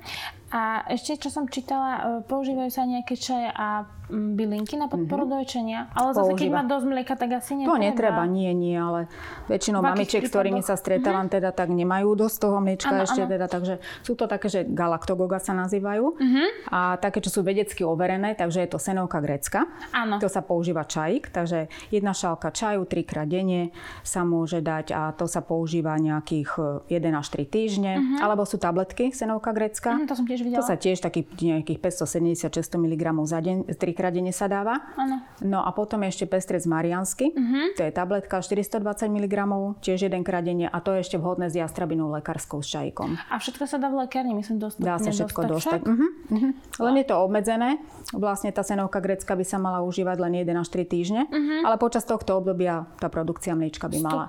A 0.52 0.84
ešte, 0.92 1.16
čo 1.16 1.32
som 1.32 1.48
čítala, 1.48 2.20
e, 2.20 2.28
používajú 2.28 2.68
sa 2.68 2.84
nejaké 2.84 3.16
čaje 3.16 3.48
a 3.48 3.88
bylinky 4.12 4.76
na 4.76 4.86
podporu 4.92 5.24
mm-hmm. 5.24 5.36
dojčenia? 5.40 5.80
Ale 5.96 6.12
zase, 6.12 6.36
Používa. 6.36 6.38
keď 6.38 6.48
má 6.52 6.62
dosť 6.68 6.86
mlieka, 6.86 7.14
tak 7.16 7.30
asi 7.40 7.52
netreba. 7.56 7.72
To 7.72 7.80
netreba, 7.80 8.22
nie, 8.28 8.52
nie, 8.52 8.76
ale 8.76 9.08
väčšinou 9.48 9.80
mamičiek, 9.80 10.22
s 10.28 10.30
ktorými 10.30 10.60
sa 10.60 10.76
stretávam, 10.76 11.26
mm-hmm. 11.26 11.36
teda 11.40 11.50
tak 11.56 11.72
nemajú 11.72 12.12
dosť 12.12 12.36
toho 12.36 12.56
mliečka 12.60 12.92
ano, 12.92 13.04
ešte, 13.08 13.22
ano. 13.24 13.32
teda, 13.32 13.46
takže 13.48 13.74
sú 14.04 14.12
to 14.12 14.28
také, 14.28 14.52
že 14.52 14.60
galaktogoga 14.68 15.40
sa 15.40 15.56
nazývajú. 15.56 16.04
Mm-hmm. 16.20 16.46
A 16.68 17.00
také, 17.00 17.24
čo 17.24 17.32
sú 17.32 17.40
vedecky 17.40 17.82
overené, 17.86 18.36
takže 18.36 18.60
je 18.60 18.68
to 18.68 18.76
senovka 18.76 19.24
grecka. 19.24 19.64
Áno. 19.96 20.20
To 20.20 20.28
sa 20.28 20.44
používa 20.44 20.84
čajík, 20.84 21.32
takže 21.32 21.72
jedna 21.88 22.12
šálka 22.12 22.52
čaju 22.52 22.84
trikrát 22.84 23.24
denne 23.24 23.72
sa 24.04 24.26
môže 24.28 24.60
dať 24.60 24.92
a 24.92 25.02
to 25.16 25.24
sa 25.24 25.40
používa 25.40 25.96
nejakých 25.96 26.84
1 26.90 26.92
e, 26.92 27.10
až 27.16 27.26
3 27.32 27.48
týždne. 27.48 27.92
Mm-hmm. 27.96 28.18
Alebo 28.20 28.44
sú 28.44 28.60
tabletky 28.60 29.14
senovka 29.14 29.54
grecka. 29.56 29.96
Mm, 29.96 30.10
to 30.10 30.14
som 30.18 30.26
tiež 30.28 30.41
videla. 30.42 30.60
To 30.60 30.66
sa 30.66 30.76
tiež 30.76 31.00
takých 31.00 31.26
nejakých 31.40 31.78
570-600 31.78 32.58
mg 32.78 33.02
za 33.24 33.38
deň, 33.38 33.56
trikrát 33.78 34.12
denne 34.12 34.34
sa 34.34 34.50
dáva. 34.50 34.82
Áno. 34.98 35.22
No 35.40 35.62
a 35.62 35.70
potom 35.72 36.02
je 36.04 36.12
ešte 36.12 36.26
pestrec 36.28 36.66
mariansky. 36.66 37.32
Uh-huh. 37.32 37.74
To 37.78 37.82
je 37.86 37.92
tabletka 37.94 38.42
420 38.42 38.82
mg, 39.08 39.34
tiež 39.80 40.10
jedenkrát 40.10 40.42
denne 40.42 40.66
a 40.66 40.78
to 40.82 40.94
je 40.98 41.06
ešte 41.06 41.16
vhodné 41.16 41.48
s 41.48 41.54
jastrabinou 41.56 42.10
lekárskou 42.12 42.60
s 42.60 42.68
čajkom. 42.70 43.16
A 43.30 43.38
všetko 43.38 43.64
sa 43.64 43.78
dá 43.78 43.88
v 43.88 44.04
lekárni, 44.04 44.34
myslím, 44.36 44.58
dostať. 44.58 44.82
Dá 44.82 44.96
sa 44.98 45.10
všetko 45.10 45.40
dostať. 45.46 45.80
Uh-huh. 45.86 46.10
Uh-huh. 46.34 46.52
Len 46.82 46.94
je 47.00 47.06
to 47.06 47.14
obmedzené. 47.18 47.78
Vlastne 48.12 48.50
tá 48.52 48.66
senovka 48.66 49.00
grecka 49.00 49.32
by 49.32 49.44
sa 49.46 49.56
mala 49.56 49.80
užívať 49.86 50.16
len 50.20 50.42
1 50.42 50.52
až 50.52 50.68
3 50.68 50.84
týždne, 50.84 51.22
uh-huh. 51.30 51.68
ale 51.70 51.76
počas 51.78 52.04
tohto 52.04 52.36
obdobia 52.36 52.84
tá 52.98 53.08
produkcia 53.08 53.54
mliečka 53.56 53.88
by 53.88 53.98
mala 54.02 54.24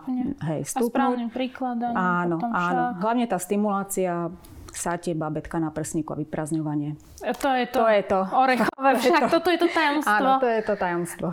hej, 0.52 0.68
stupnúť. 0.68 0.90
A 0.90 0.94
správnym 0.94 1.30
príkladom. 1.32 1.94
Áno, 1.94 2.38
áno. 2.40 2.84
Hlavne 3.02 3.26
tá 3.28 3.38
stimulácia 3.40 4.32
sátie 4.78 5.14
babetka 5.16 5.60
na 5.60 5.72
prsníku 5.72 6.14
a 6.14 6.20
vyprazňovanie. 6.20 6.96
To 7.22 7.50
je 7.54 7.66
to. 7.70 7.80
To 7.80 7.88
je 7.88 8.04
to. 8.04 8.20
Orechové, 8.34 8.73
však 8.92 9.22
to. 9.28 9.40
toto 9.40 9.50
je 9.50 9.60
to 9.60 9.68
tajomstvo. 9.72 10.12
Áno, 10.12 10.32
to 10.44 10.50
je 10.50 10.62
to 10.62 10.74
tajomstvo. 10.76 11.28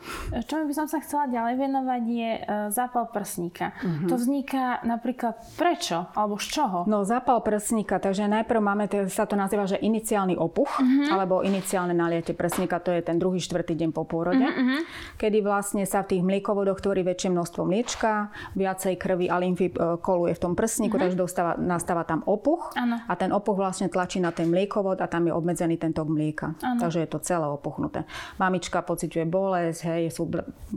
Čo 0.46 0.54
by 0.62 0.74
som 0.74 0.86
sa 0.86 0.98
chcela 1.02 1.26
ďalej 1.26 1.54
venovať 1.58 2.02
je 2.06 2.30
e, 2.36 2.40
zápal 2.70 3.10
prsníka. 3.10 3.74
Uh-huh. 3.82 4.08
To 4.10 4.14
vzniká 4.14 4.82
napríklad 4.86 5.38
prečo? 5.58 6.06
Alebo 6.14 6.38
z 6.38 6.46
čoho? 6.54 6.78
No 6.86 7.02
zápal 7.02 7.42
prsníka, 7.42 7.98
takže 7.98 8.30
najprv 8.30 8.60
máme, 8.62 8.84
sa 9.10 9.26
to 9.26 9.34
nazýva, 9.34 9.66
že 9.66 9.80
iniciálny 9.82 10.38
opuch, 10.38 10.70
uh-huh. 10.78 11.10
alebo 11.10 11.42
iniciálne 11.42 11.92
naliate 11.92 12.32
prsníka, 12.32 12.78
to 12.78 12.94
je 12.94 13.02
ten 13.02 13.18
druhý, 13.18 13.42
štvrtý 13.42 13.74
deň 13.74 13.90
po 13.90 14.06
pôrode, 14.06 14.44
uh-huh. 14.44 14.80
kedy 15.18 15.42
vlastne 15.42 15.82
sa 15.88 16.06
v 16.06 16.16
tých 16.16 16.22
mliekovodoch 16.22 16.78
tvorí 16.78 17.02
väčšie 17.02 17.32
množstvo 17.32 17.62
mliečka, 17.66 18.30
viacej 18.54 18.94
krvi 19.00 19.26
a 19.26 19.36
lymfy 19.40 19.72
e, 19.72 19.74
koluje 19.98 20.36
v 20.36 20.40
tom 20.40 20.52
prsníku, 20.54 20.94
uh-huh. 20.96 21.02
takže 21.08 21.16
dostáva, 21.18 21.52
nastáva 21.58 22.04
tam 22.04 22.22
opuch 22.28 22.76
ano. 22.76 23.00
a 23.08 23.12
ten 23.16 23.32
opuch 23.32 23.56
vlastne 23.56 23.88
tlačí 23.88 24.20
na 24.20 24.30
ten 24.30 24.48
mliekovod 24.48 25.00
a 25.00 25.06
tam 25.08 25.26
je 25.26 25.32
obmedzený 25.32 25.80
ten 25.80 25.90
tok 25.96 26.08
mlieka. 26.08 26.54
Ano. 26.60 26.80
Takže 26.80 27.04
je 27.04 27.08
to 27.08 27.18
celé 27.20 27.39
opuchnuté. 27.48 28.04
Mamička 28.36 28.84
pociťuje 28.84 29.24
bolesť, 29.24 29.80
hej, 29.88 30.02
sú 30.12 30.28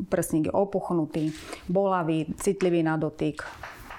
prsníky 0.08 0.54
opuchnutý, 0.54 1.34
bolavý, 1.68 2.32
citlivý 2.40 2.86
na 2.86 2.96
dotyk 2.96 3.44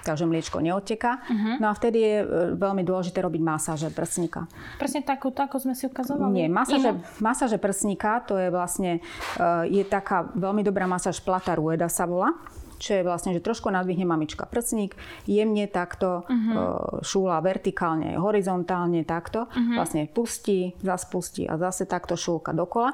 takže 0.05 0.29
mliečko 0.29 0.61
neodteká. 0.61 1.25
Uh-huh. 1.25 1.57
No 1.57 1.65
a 1.65 1.73
vtedy 1.73 1.97
je 1.97 2.15
e, 2.21 2.25
veľmi 2.53 2.85
dôležité 2.85 3.25
robiť 3.25 3.41
masáže 3.41 3.89
prsníka. 3.89 4.45
Presne 4.77 5.01
takúto, 5.01 5.41
ako 5.41 5.57
sme 5.57 5.73
si 5.73 5.89
ukazovali? 5.89 6.29
Nie, 6.29 6.47
masáže, 6.47 6.93
masáže 7.17 7.57
prsníka, 7.57 8.21
to 8.21 8.37
je 8.37 8.53
vlastne, 8.53 9.01
e, 9.33 9.41
je 9.73 9.81
taká 9.81 10.29
veľmi 10.37 10.61
dobrá 10.61 10.85
masáž 10.85 11.17
plata 11.25 11.57
rueda 11.57 11.89
sa 11.89 12.05
volá 12.05 12.37
čo 12.77 12.99
je 12.99 13.03
vlastne, 13.03 13.31
že 13.35 13.43
trošku 13.43 13.71
nadvihne 13.71 14.03
mamička 14.03 14.45
prsník, 14.47 14.95
jemne 15.25 15.65
takto 15.67 16.27
uh-huh. 16.27 17.01
šúla 17.01 17.39
vertikálne, 17.39 18.19
horizontálne 18.19 19.03
takto, 19.07 19.47
uh-huh. 19.47 19.75
vlastne 19.79 20.07
pustí, 20.11 20.75
zaspustí 20.83 21.47
a 21.47 21.55
zase 21.59 21.87
takto 21.87 22.19
šúlka 22.19 22.51
dokola. 22.51 22.93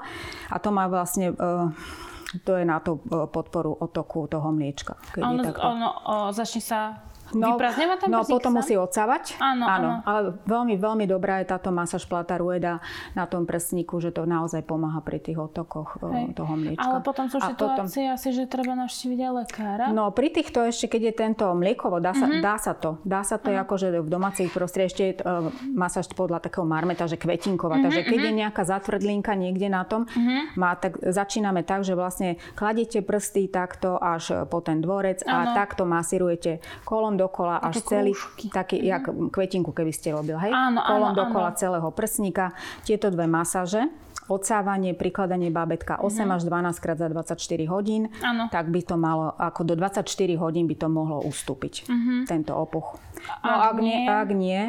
A 0.49 0.57
to 0.61 0.69
má 0.69 0.85
vlastne 0.85 1.33
e, 1.33 1.35
to 2.39 2.55
je 2.55 2.63
na 2.63 2.79
tú 2.79 3.03
e, 3.03 3.27
podporu 3.27 3.75
otoku 3.75 4.27
toho 4.31 4.49
mliečka. 4.55 4.95
Keď 5.11 5.21
ono, 5.21 5.43
ono 5.59 5.89
o, 6.07 6.15
začne 6.31 6.61
sa 6.63 6.79
No, 7.31 7.55
tam 7.55 8.11
no 8.11 8.21
potom 8.27 8.51
musí 8.59 8.75
odsávať. 8.75 9.39
Áno, 9.39 9.63
áno, 9.63 9.69
áno. 9.69 9.89
Ale 10.03 10.19
veľmi, 10.43 10.75
veľmi 10.75 11.05
dobrá 11.07 11.39
je 11.39 11.51
táto 11.51 11.71
masáž 11.71 12.03
plata 12.05 12.35
rueda 12.35 12.83
na 13.15 13.25
tom 13.25 13.47
prsníku, 13.47 13.99
že 14.03 14.11
to 14.11 14.27
naozaj 14.27 14.63
pomáha 14.67 14.99
pri 14.99 15.23
tých 15.23 15.39
otokoch 15.39 16.01
Hej. 16.01 16.35
toho 16.35 16.53
mliečka. 16.59 16.83
Ale 16.83 16.99
potom 16.99 17.31
sú 17.31 17.39
a 17.39 17.51
situácie 17.53 18.03
potom... 18.09 18.15
asi, 18.15 18.29
že 18.35 18.43
treba 18.51 18.75
navštíviť 18.75 19.19
aj 19.19 19.31
lekára. 19.31 19.85
No 19.95 20.11
pri 20.11 20.27
týchto 20.33 20.65
ešte, 20.67 20.91
keď 20.91 21.01
je 21.11 21.13
tento 21.15 21.45
mliekovo, 21.55 22.03
dá 22.03 22.11
sa, 22.11 22.27
mm-hmm. 22.27 22.43
dá 22.43 22.55
sa 22.59 22.73
to. 22.75 22.99
Dá 23.07 23.21
sa 23.23 23.39
to 23.39 23.53
uh-huh. 23.53 23.63
akože 23.63 23.87
v 24.03 24.09
domácich 24.09 24.49
prostredí 24.51 24.91
ešte 24.91 25.03
uh, 25.23 25.47
masáž 25.71 26.11
podľa 26.11 26.43
takého 26.43 26.67
marmeta, 26.67 27.07
že 27.07 27.15
kvetinková. 27.15 27.79
Mm-hmm, 27.79 27.85
Takže 27.87 28.01
keď 28.03 28.09
mm-hmm. 28.11 28.27
je 28.27 28.33
mhm. 28.33 28.41
nejaká 28.43 28.63
zatvrdlinka 28.67 29.31
niekde 29.37 29.67
na 29.71 29.83
tom, 29.87 30.09
mm-hmm. 30.09 30.57
má, 30.59 30.75
tak 30.75 30.99
začíname 30.99 31.63
tak, 31.63 31.87
že 31.87 31.95
vlastne 31.95 32.41
kladiete 32.57 32.99
prsty 33.05 33.47
takto 33.47 33.95
až 34.01 34.47
po 34.49 34.59
ten 34.59 34.81
dvorec 34.81 35.23
uh-huh. 35.23 35.53
a 35.53 35.55
takto 35.55 35.85
masírujete 35.87 36.63
kolom 36.83 37.20
dokola 37.21 37.61
až 37.61 37.85
celý, 37.85 38.17
taký, 38.49 38.81
mm-hmm. 38.81 38.91
jak 38.91 39.03
kvetinku, 39.29 39.69
keby 39.69 39.93
ste 39.93 40.11
robil, 40.11 40.41
hej? 40.41 40.49
Áno, 40.49 40.81
Kolom 40.81 41.13
áno, 41.13 41.19
dokola 41.21 41.53
áno. 41.53 41.59
celého 41.59 41.89
prsníka. 41.93 42.57
Tieto 42.81 43.13
dve 43.13 43.29
masáže, 43.29 43.85
odsávanie, 44.25 44.97
prikladanie 44.97 45.53
bábetka 45.53 45.99
8 46.01 46.07
mm-hmm. 46.07 46.35
až 46.35 46.41
12 46.47 46.83
krát 46.83 46.97
za 46.97 47.07
24 47.11 47.37
hodín, 47.67 48.09
áno. 48.23 48.47
tak 48.49 48.71
by 48.71 48.81
to 48.81 48.95
malo, 48.97 49.35
ako 49.37 49.61
do 49.67 49.73
24 49.77 50.07
hodín 50.39 50.65
by 50.65 50.75
to 50.79 50.87
mohlo 50.89 51.21
ustúpiť, 51.21 51.85
mm-hmm. 51.85 52.19
tento 52.25 52.55
opuch. 52.57 52.97
No 53.45 53.53
ak, 53.53 53.75
ak 53.75 53.77
nie, 53.83 53.99
ak 54.07 54.29
nie, 54.33 54.61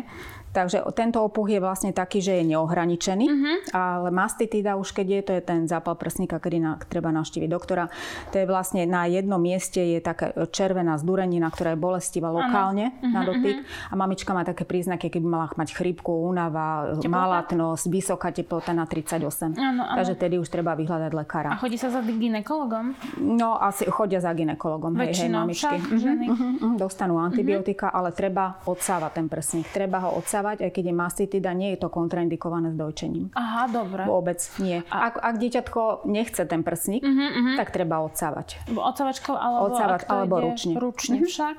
Takže 0.53 0.85
tento 0.93 1.25
opuch 1.25 1.49
je 1.49 1.59
vlastne 1.59 1.97
taký, 1.97 2.21
že 2.21 2.37
je 2.39 2.45
neohraničený, 2.53 3.25
uh-huh. 3.25 3.57
ale 3.73 4.13
mastitída 4.13 4.77
už 4.77 4.93
keď 4.93 5.07
je, 5.09 5.21
to 5.25 5.33
je 5.41 5.43
ten 5.43 5.61
zápal 5.65 5.97
prsníka, 5.97 6.37
kedy 6.37 6.61
na, 6.61 6.77
treba 6.77 7.09
navštíviť 7.09 7.49
doktora. 7.49 7.89
To 8.31 8.37
je 8.37 8.45
vlastne 8.45 8.85
na 8.85 9.09
jednom 9.09 9.41
mieste 9.41 9.81
je 9.81 9.99
taká 10.05 10.37
červená 10.53 11.01
zdurenina, 11.01 11.49
ktorá 11.49 11.73
je 11.73 11.81
bolestivá 11.81 12.29
lokálne 12.29 12.93
uh-huh. 12.93 13.13
na 13.17 13.21
dotyk. 13.25 13.65
Uh-huh. 13.65 13.91
A 13.91 13.95
mamička 13.97 14.37
má 14.37 14.45
také 14.45 14.69
príznaky, 14.69 15.09
keby 15.09 15.25
mala 15.25 15.49
mať 15.57 15.73
chrypku, 15.73 16.13
únava, 16.13 17.01
teplota? 17.01 17.09
malatnosť, 17.09 17.85
vysoká 17.89 18.29
teplota 18.29 18.77
na 18.77 18.85
38. 18.85 19.57
Ano, 19.57 19.89
ano. 19.89 19.97
Takže 19.97 20.15
tedy 20.21 20.37
už 20.37 20.53
treba 20.53 20.77
vyhľadať 20.77 21.13
lekára. 21.17 21.57
A 21.57 21.57
chodí 21.57 21.81
sa 21.81 21.89
za 21.89 22.05
ginekologom? 22.05 22.93
No 23.25 23.57
asi 23.57 23.89
chodia 23.89 24.21
za 24.21 24.37
ginekologom. 24.37 24.93
Hej, 25.01 25.17
hej, 25.17 25.31
mamičky. 25.33 25.81
Však, 25.81 25.97
uh-huh, 25.97 26.37
uh-huh, 26.37 26.73
dostanú 26.77 27.17
antibiotika, 27.17 27.89
uh-huh. 27.89 28.05
ale 28.05 28.09
treba 28.13 28.61
odsávať 28.69 29.11
ten 29.17 29.27
prsník. 29.33 29.73
Treba 29.73 30.05
ho 30.05 30.21
odsávať 30.21 30.42
dávať, 30.43 30.67
aj 30.67 30.71
keď 30.75 30.85
je 30.91 30.95
mastitida, 30.99 31.51
nie 31.55 31.71
je 31.73 31.79
to 31.79 31.89
kontraindikované 31.89 32.75
s 32.75 32.77
dojčením. 32.77 33.31
Aha, 33.39 33.71
dobre. 33.71 34.03
Vôbec 34.11 34.43
nie. 34.59 34.83
A... 34.91 35.15
Ak, 35.15 35.23
ak 35.23 35.35
dieťatko 35.39 36.03
nechce 36.11 36.43
ten 36.51 36.67
prsník, 36.67 37.07
uh-huh, 37.07 37.31
uh-huh. 37.31 37.57
tak 37.63 37.71
treba 37.71 38.03
odsávať. 38.03 38.59
Odsávačkou 38.75 39.39
alebo, 39.39 39.71
Odsávať, 39.71 40.01
alebo 40.11 40.35
ručne. 40.43 40.75
Ručne 40.75 41.23
uh-huh. 41.23 41.31
však. 41.31 41.57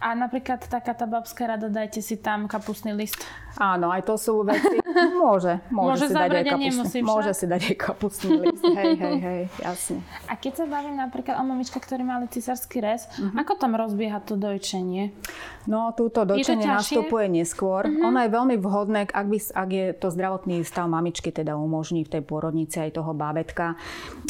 A 0.00 0.16
napríklad 0.16 0.64
taká 0.64 0.96
tá 0.96 1.04
babská 1.04 1.44
rada, 1.44 1.68
dajte 1.68 2.00
si 2.00 2.16
tam 2.16 2.48
kapustný 2.48 2.96
list. 2.96 3.20
Áno, 3.60 3.92
aj 3.92 4.02
to 4.08 4.14
sú 4.16 4.42
veci. 4.44 4.80
Môže, 5.16 5.60
môže, 5.72 6.04
môže 6.04 6.06
si 6.08 6.14
dať 6.16 6.30
aj 6.32 6.44
kapustný, 6.48 7.00
môže 7.04 7.32
si 7.36 7.44
dať 7.44 7.62
aj 7.68 7.76
kapustný 7.76 8.30
list. 8.40 8.64
Hej, 8.64 8.92
hej, 8.96 9.16
hej, 9.26 9.42
jasne. 9.60 9.98
A 10.28 10.36
keď 10.40 10.52
sa 10.62 10.64
bavím 10.64 10.96
napríklad 10.96 11.36
o 11.36 11.44
mamička, 11.44 11.76
ktorí 11.80 12.04
mali 12.04 12.28
cisársky 12.32 12.80
rez, 12.80 13.04
uh-huh. 13.20 13.36
ako 13.36 13.60
tam 13.60 13.76
rozbieha 13.76 14.24
to 14.24 14.40
dojčenie? 14.40 15.12
No, 15.68 15.92
túto 15.92 16.24
dojčenie 16.24 16.64
nastupuje 16.64 17.28
neskôr. 17.28 17.86
Uh-huh. 17.86 18.08
Ono 18.08 18.18
je 18.24 18.30
veľmi 18.32 18.56
vhodné, 18.56 19.10
ak, 19.12 19.26
by, 19.28 19.38
ak 19.38 19.68
je 19.68 19.86
to 19.96 20.08
zdravotný 20.08 20.64
stav 20.64 20.88
mamičky, 20.88 21.28
teda 21.28 21.54
umožní 21.54 22.08
v 22.08 22.18
tej 22.18 22.22
pôrodnici 22.24 22.80
aj 22.80 22.96
toho 22.96 23.12
bábetka, 23.12 23.76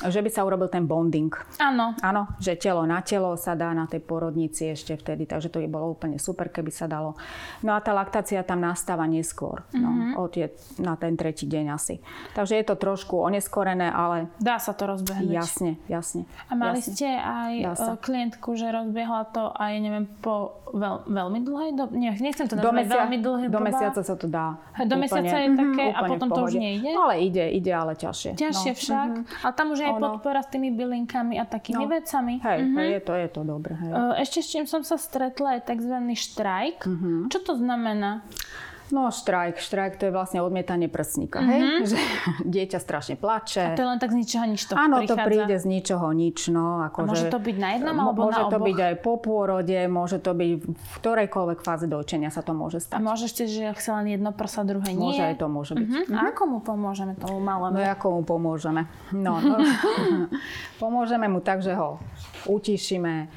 že 0.02 0.18
by 0.18 0.30
sa 0.30 0.42
urobil 0.42 0.66
ten 0.66 0.84
bonding. 0.84 1.30
Áno. 1.62 1.94
Áno, 2.02 2.22
že 2.42 2.58
telo 2.58 2.82
na 2.82 3.00
telo 3.04 3.38
sa 3.38 3.54
dá 3.54 3.70
na 3.70 3.86
tej 3.86 4.02
pôrodnici 4.02 4.72
ešte 4.72 4.98
vtedy, 4.98 5.28
takže 5.28 5.48
to 5.48 5.62
by 5.62 5.68
bolo 5.70 5.94
úplne 5.94 6.18
super, 6.18 6.50
keby 6.50 6.74
sa 6.74 6.90
dalo. 6.90 7.14
No 7.62 7.76
a 7.76 7.80
tá 7.80 7.94
laktácia 7.94 8.42
tam 8.42 8.60
nastáva 8.64 9.04
neskôr. 9.12 9.61
No, 9.76 9.92
mm-hmm. 9.92 10.12
o 10.16 10.25
tie 10.33 10.49
na 10.81 10.97
ten 10.97 11.12
tretí 11.21 11.45
deň 11.45 11.64
asi. 11.76 12.00
Takže 12.33 12.57
je 12.57 12.64
to 12.64 12.81
trošku 12.81 13.21
oneskorené, 13.21 13.92
ale... 13.92 14.33
Dá 14.40 14.57
sa 14.57 14.73
to 14.73 14.88
rozbehnúť. 14.88 15.37
Jasne, 15.37 15.76
jasne. 15.87 16.25
A 16.49 16.57
mali 16.57 16.81
jasne. 16.81 16.92
ste 16.97 17.09
aj 17.12 17.52
uh, 17.76 18.00
klientku, 18.00 18.57
že 18.57 18.73
rozbiehla 18.73 19.28
to 19.37 19.52
aj, 19.52 19.73
neviem, 19.76 20.09
po 20.25 20.64
veľ, 20.73 21.04
veľmi 21.04 21.40
dlhej 21.45 21.71
dobe? 21.76 21.92
Nie, 21.95 22.16
nechcem 22.16 22.49
to 22.49 22.57
nazvať 22.57 22.73
mesia- 22.73 23.00
veľmi 23.04 23.19
dlhej 23.21 23.47
Do 23.52 23.61
mesiaca 23.61 24.00
sa 24.00 24.14
to 24.16 24.26
dá. 24.26 24.57
Do 24.81 24.97
úplne, 24.97 25.02
mesiaca 25.04 25.37
je 25.37 25.49
také 25.52 25.87
a 25.92 26.00
potom 26.09 26.28
to 26.33 26.40
už 26.49 26.54
nejde? 26.57 26.90
No 26.97 27.12
ale 27.12 27.21
ide, 27.23 27.45
ide, 27.52 27.73
ale 27.73 27.92
ťažšie. 27.95 28.40
Ťažšie 28.40 28.73
no. 28.73 28.78
však. 28.81 29.11
Mm-hmm. 29.12 29.42
Ale 29.45 29.52
tam 29.52 29.66
už 29.71 29.78
je 29.78 29.87
aj 29.87 29.95
ono... 29.95 30.04
podpora 30.09 30.40
s 30.40 30.49
tými 30.49 30.71
bylinkami 30.73 31.35
a 31.37 31.45
takými 31.45 31.85
no. 31.85 31.92
vecami. 31.92 32.35
Hej, 32.40 32.59
mm-hmm. 32.64 32.78
hej, 32.81 32.88
je 32.88 33.00
to, 33.04 33.12
je 33.12 33.28
to 33.28 33.40
dobré. 33.45 33.75
Hej. 33.76 33.90
Ešte 34.25 34.38
s 34.40 34.49
čím 34.49 34.64
som 34.64 34.83
sa 34.83 34.97
stretla 34.97 35.61
je 35.61 35.61
tzv. 35.69 35.95
štrajk. 36.16 36.78
Mm-hmm. 36.88 37.19
Čo 37.28 37.38
to 37.45 37.52
znamená? 37.61 38.25
No 38.92 39.08
štrajk, 39.08 39.56
štrajk 39.56 39.96
to 39.96 40.02
je 40.08 40.12
vlastne 40.12 40.44
odmietanie 40.44 40.84
prsníka, 40.84 41.40
mm-hmm. 41.40 41.80
hej? 41.80 41.96
Že 41.96 41.99
dieťa 42.61 42.76
strašne 42.76 43.16
plače. 43.16 43.72
A 43.72 43.72
to 43.72 43.80
je 43.80 43.88
len 43.88 43.96
tak 43.96 44.12
z 44.12 44.20
ničoho 44.20 44.44
nič 44.44 44.61
to 44.68 44.72
Áno, 44.76 45.00
prichádza. 45.00 45.16
to 45.16 45.25
príde 45.25 45.56
z 45.56 45.64
ničoho 45.64 46.08
nič, 46.12 46.38
no. 46.52 46.84
Ako 46.84 46.99
a 47.00 47.04
môže 47.08 47.25
že, 47.25 47.32
to 47.32 47.40
byť 47.40 47.56
na 47.56 47.68
jednom 47.72 47.96
alebo 47.96 48.28
môže 48.28 48.37
na 48.37 48.44
oboch? 48.44 48.52
to 48.52 48.58
byť 48.68 48.78
aj 48.84 48.94
po 49.00 49.12
pôrode, 49.16 49.78
môže 49.88 50.20
to 50.20 50.37
byť 50.37 50.50
v 50.68 50.94
ktorejkoľvek 51.00 51.58
fáze 51.64 51.87
dojčenia 51.88 52.28
sa 52.28 52.44
to 52.44 52.52
môže 52.52 52.84
stať. 52.84 53.00
A 53.00 53.02
môže 53.02 53.32
ste, 53.32 53.49
že 53.49 53.72
chce 53.72 53.90
len 53.96 54.12
jedno 54.12 54.30
prsa, 54.37 54.61
druhé 54.68 54.92
nie? 54.92 55.16
Môže 55.16 55.25
aj 55.25 55.37
to 55.40 55.46
môže 55.49 55.72
byť. 55.72 55.88
Mm-hmm. 55.88 56.12
A 56.12 56.20
ako 56.28 56.42
mu 56.52 56.58
pomôžeme 56.61 57.16
tomu 57.16 57.40
malému? 57.40 57.80
No 57.80 57.80
ako 57.80 58.06
mu 58.12 58.22
pomôžeme? 58.28 58.84
No, 59.16 59.40
no. 59.40 59.56
pomôžeme 60.82 61.32
mu 61.32 61.40
tak, 61.40 61.64
že 61.64 61.72
ho 61.72 61.96
utišíme, 62.44 63.30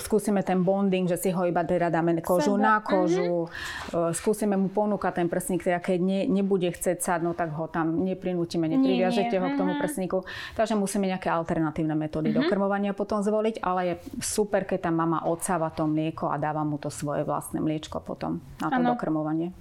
skúsime 0.00 0.40
ten 0.42 0.64
bonding, 0.64 1.06
že 1.06 1.20
si 1.20 1.28
ho 1.30 1.44
iba 1.44 1.60
teda 1.62 1.92
dáme 1.92 2.16
kožu 2.24 2.56
Sebe. 2.56 2.64
na 2.64 2.80
kožu, 2.80 3.46
mm-hmm. 3.46 4.16
skúsime 4.16 4.56
mu 4.56 4.72
ponúkať 4.80 5.20
ten 5.20 5.28
prsník, 5.28 5.60
teda 5.60 5.76
keď 5.76 5.98
ne, 6.00 6.20
nebude 6.24 6.72
chcieť 6.72 7.04
sadnúť, 7.04 7.36
tak 7.36 7.52
ho 7.52 7.68
tam 7.68 8.00
neprinútime, 8.00 8.64
nepriviažete 8.64 9.36
ho 9.36 9.46
k 9.52 9.60
tomu 9.60 9.76
mm-hmm. 9.76 9.84
prsníku. 9.84 10.24
Takže 10.56 10.72
musíme 10.80 11.04
nejaké 11.04 11.28
alternatívne 11.28 11.92
metódy 11.92 12.32
mm-hmm. 12.32 12.48
dokrmovania 12.48 12.96
potom 12.96 13.20
zvoliť, 13.20 13.60
ale 13.60 13.80
je 13.92 13.94
super, 14.24 14.64
keď 14.64 14.88
tá 14.88 14.90
mama 14.90 15.28
odsáva 15.28 15.68
to 15.68 15.84
mlieko 15.84 16.32
a 16.32 16.40
dáva 16.40 16.64
mu 16.64 16.80
to 16.80 16.88
svoje 16.88 17.28
vlastné 17.28 17.60
mliečko 17.60 18.00
potom 18.00 18.40
na 18.56 18.72
to 18.72 18.80
ano. 18.80 18.96
dokrmovanie. 18.96 19.52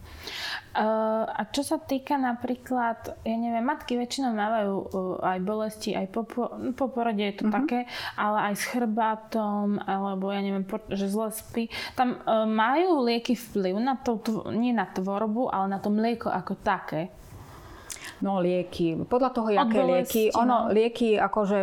Uh, 0.70 1.26
a 1.26 1.50
čo 1.50 1.66
sa 1.66 1.82
týka 1.82 2.14
napríklad, 2.14 3.18
ja 3.26 3.36
neviem, 3.36 3.66
matky 3.66 3.98
väčšinou 3.98 4.38
mávajú 4.38 4.74
uh, 4.78 5.34
aj 5.36 5.40
bolesti, 5.42 5.98
aj 5.98 6.08
po, 6.14 6.30
po 6.78 6.86
porode 6.94 7.26
je 7.26 7.36
to 7.42 7.50
uh-huh. 7.50 7.58
také, 7.58 7.90
ale 8.14 8.54
aj 8.54 8.54
s 8.54 8.64
chrbátom, 8.70 9.82
alebo 9.82 10.30
ja 10.30 10.46
neviem, 10.46 10.64
po, 10.64 10.78
že 10.94 11.10
zle 11.10 11.34
spí. 11.34 11.74
Tam 11.98 12.22
uh, 12.22 12.46
majú 12.46 13.02
lieky 13.02 13.34
vplyv 13.34 13.76
na 13.82 13.98
to, 13.98 14.22
nie 14.54 14.70
na 14.70 14.86
tvorbu, 14.86 15.50
ale 15.50 15.74
na 15.74 15.80
to 15.82 15.90
mlieko 15.90 16.30
ako 16.30 16.54
také. 16.62 17.10
No 18.20 18.44
lieky, 18.44 19.00
podľa 19.08 19.30
toho, 19.32 19.48
aké 19.56 19.80
lieky. 19.80 20.24
Ono, 20.36 20.68
no. 20.68 20.76
lieky 20.76 21.16
akože 21.16 21.60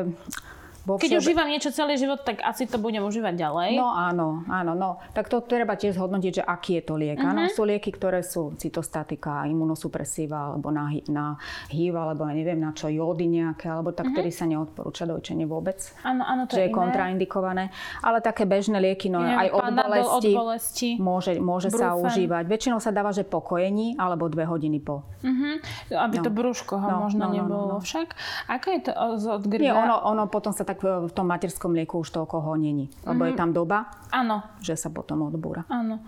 vo 0.87 1.03
Keď 1.03 1.19
všeobe... 1.19 1.23
užívam 1.27 1.49
niečo 1.51 1.75
celý 1.75 1.99
život, 1.99 2.23
tak 2.23 2.39
asi 2.47 2.71
to 2.71 2.79
budem 2.79 3.03
užívať 3.03 3.35
ďalej. 3.35 3.75
No 3.75 3.91
áno, 3.91 4.47
áno. 4.47 4.73
No. 4.79 5.03
Tak 5.19 5.27
to 5.27 5.43
treba 5.43 5.75
tiež 5.75 5.99
zhodnotiť, 5.99 6.41
že 6.41 6.43
aký 6.47 6.79
je 6.79 6.83
to 6.87 6.95
liek. 6.95 7.19
Uh-huh. 7.19 7.35
Áno, 7.35 7.51
mhm. 7.51 7.51
sú 7.51 7.67
lieky, 7.67 7.91
ktoré 7.91 8.23
sú 8.23 8.55
cytostatika, 8.55 9.43
imunosupresíva, 9.51 10.55
alebo 10.55 10.71
na, 10.71 10.95
na 11.11 11.35
HIV, 11.75 11.95
alebo 11.99 12.31
ja 12.31 12.35
neviem 12.39 12.63
na 12.63 12.71
čo, 12.71 12.87
jódy 12.87 13.27
nejaké, 13.27 13.67
alebo 13.67 13.91
tak, 13.91 14.07
uh-huh. 14.07 14.15
ktorý 14.15 14.31
sa 14.31 14.47
neodporúča 14.47 15.11
dojčenie 15.11 15.43
vôbec. 15.43 15.83
Áno, 16.07 16.23
áno, 16.23 16.47
to 16.47 16.55
že 16.55 16.65
je, 16.65 16.71
je 16.71 16.77
kontraindikované. 16.79 17.75
Ale 18.07 18.23
také 18.23 18.47
bežné 18.47 18.79
lieky, 18.79 19.11
no 19.11 19.27
neviem, 19.27 19.43
aj 19.43 19.49
od 19.51 19.67
bolesti, 19.75 20.31
od 20.31 20.39
bolesti, 20.39 20.91
môže, 21.03 21.33
môže 21.43 21.69
sa 21.75 21.99
užívať. 21.99 22.47
Väčšinou 22.47 22.79
sa 22.79 22.95
dáva, 22.95 23.11
že 23.11 23.27
po 23.27 23.43
kojení, 23.43 23.99
alebo 23.99 24.31
dve 24.31 24.47
hodiny 24.47 24.79
po. 24.79 25.03
Uh-huh. 25.27 25.59
Aby 25.91 26.23
no. 26.23 26.25
to 26.25 26.31
brúško 26.31 26.79
ho 26.79 26.89
no, 26.95 26.97
možno 27.11 27.27
no, 27.27 27.29
no, 27.29 27.35
nebolo 27.35 27.65
no, 27.67 27.79
no. 27.79 27.83
však. 27.83 28.15
Ako 28.47 28.67
je 28.71 28.81
to 28.87 28.91
od 29.27 29.43
Nie, 29.51 29.75
ono, 29.75 29.99
ono 30.07 30.31
potom 30.31 30.55
sa 30.55 30.63
tak 30.63 30.76
tak 30.77 30.85
v 30.85 31.13
tom 31.17 31.33
materskom 31.33 31.73
mlieku 31.73 32.05
už 32.05 32.13
toľko 32.13 32.45
ho 32.45 32.53
není. 32.61 32.93
Lebo 33.09 33.25
mm-hmm. 33.25 33.29
je 33.33 33.35
mhm. 33.35 33.41
tam 33.41 33.51
doba, 33.57 33.79
Áno. 34.13 34.45
že 34.61 34.77
sa 34.77 34.93
potom 34.93 35.25
odbúra. 35.25 35.65
Áno. 35.73 36.05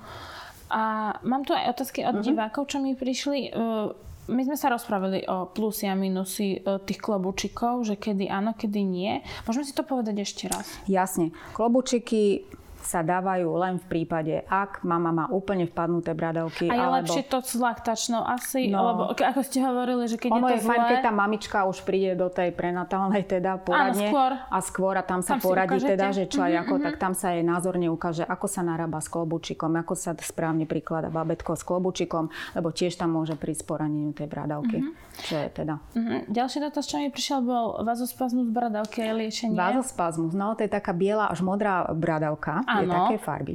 A 0.69 1.17
mám 1.25 1.49
tu 1.49 1.57
aj 1.57 1.73
otázky 1.73 2.05
od 2.05 2.21
mm-hmm. 2.21 2.29
divákov, 2.29 2.69
čo 2.69 2.77
mi 2.85 2.93
prišli. 2.93 3.57
My 4.29 4.45
sme 4.45 4.61
sa 4.61 4.69
rozprávali 4.69 5.25
o 5.25 5.49
plusy 5.49 5.89
a 5.89 5.97
minusy 5.97 6.61
e, 6.61 6.85
tých 6.85 7.01
klobučikov, 7.01 7.89
že 7.89 7.97
kedy 7.97 8.29
áno, 8.29 8.53
kedy 8.53 8.85
nie. 8.85 9.25
Môžeme 9.49 9.65
si 9.65 9.73
to 9.73 9.89
povedať 9.89 10.21
ešte 10.21 10.53
raz? 10.53 10.69
Jasne. 10.85 11.33
Klobučiky 11.57 12.45
sa 12.83 13.03
dávajú 13.03 13.49
len 13.59 13.77
v 13.83 13.87
prípade, 13.91 14.35
ak 14.47 14.87
mama 14.87 15.11
má 15.11 15.27
úplne 15.29 15.67
vpadnuté 15.67 16.15
bradavky. 16.15 16.71
A 16.71 16.75
je 16.75 16.81
alebo... 16.81 16.97
lepšie 17.03 17.23
to 17.27 17.39
s 17.43 17.55
laktačnou 17.59 18.23
asi? 18.23 18.71
No, 18.71 18.79
alebo 18.81 19.03
ako 19.13 19.41
ste 19.43 19.59
hovorili, 19.63 20.07
že 20.07 20.17
keď 20.17 20.31
ono 20.31 20.47
je 20.49 20.51
to 20.51 20.55
je 20.55 20.63
fajn, 20.65 20.81
keď 20.87 20.99
tá 21.03 21.13
mamička 21.13 21.59
už 21.67 21.83
príde 21.83 22.15
do 22.15 22.31
tej 22.31 22.55
prenatálnej 22.55 23.27
teda 23.27 23.59
poradne. 23.59 24.09
Áno, 24.09 24.13
skôr. 24.15 24.33
A 24.39 24.59
skôr 24.63 24.95
a 24.95 25.03
tam 25.03 25.21
sa 25.21 25.37
tam 25.37 25.43
poradí 25.43 25.79
teda, 25.83 26.15
že 26.15 26.31
čo 26.31 26.41
aj 26.41 26.53
mm-hmm. 26.55 26.63
ako, 26.65 26.75
mhm. 26.79 26.85
tak 26.87 26.95
tam 26.97 27.13
sa 27.13 27.27
jej 27.35 27.45
názorne 27.45 27.87
ukáže, 27.91 28.25
ako 28.25 28.47
sa 28.47 28.63
narába 28.63 29.03
s 29.03 29.09
klobučikom, 29.11 29.75
ako 29.75 29.95
sa 29.99 30.15
správne 30.15 30.65
priklada 30.65 31.11
babetko 31.11 31.59
s 31.59 31.63
klobučikom, 31.67 32.31
lebo 32.55 32.69
tiež 32.71 32.95
tam 32.95 33.19
môže 33.19 33.35
prísť 33.35 33.67
poraneniu 33.67 34.15
tej 34.15 34.31
bradavky. 34.31 34.79
Mm-hmm. 34.81 35.07
Čo 35.19 35.35
je 35.35 35.49
teda. 35.51 35.75
Mm-hmm. 35.99 36.21
Ďalší 36.31 36.59
dotaz, 36.63 36.87
čo 36.87 37.03
mi 37.03 37.11
prišiel, 37.11 37.43
bol 37.43 37.83
vazospazmus 37.83 38.55
bradavky 38.55 39.03
a 39.03 39.13
liečenie. 39.19 39.59
Vazospazmus, 39.59 40.31
no 40.31 40.55
to 40.55 40.63
je 40.63 40.71
taká 40.71 40.95
biela 40.95 41.27
až 41.27 41.43
modrá 41.43 41.91
bradavka 41.91 42.63
je 42.69 42.87
také 42.87 43.17
farby. 43.17 43.55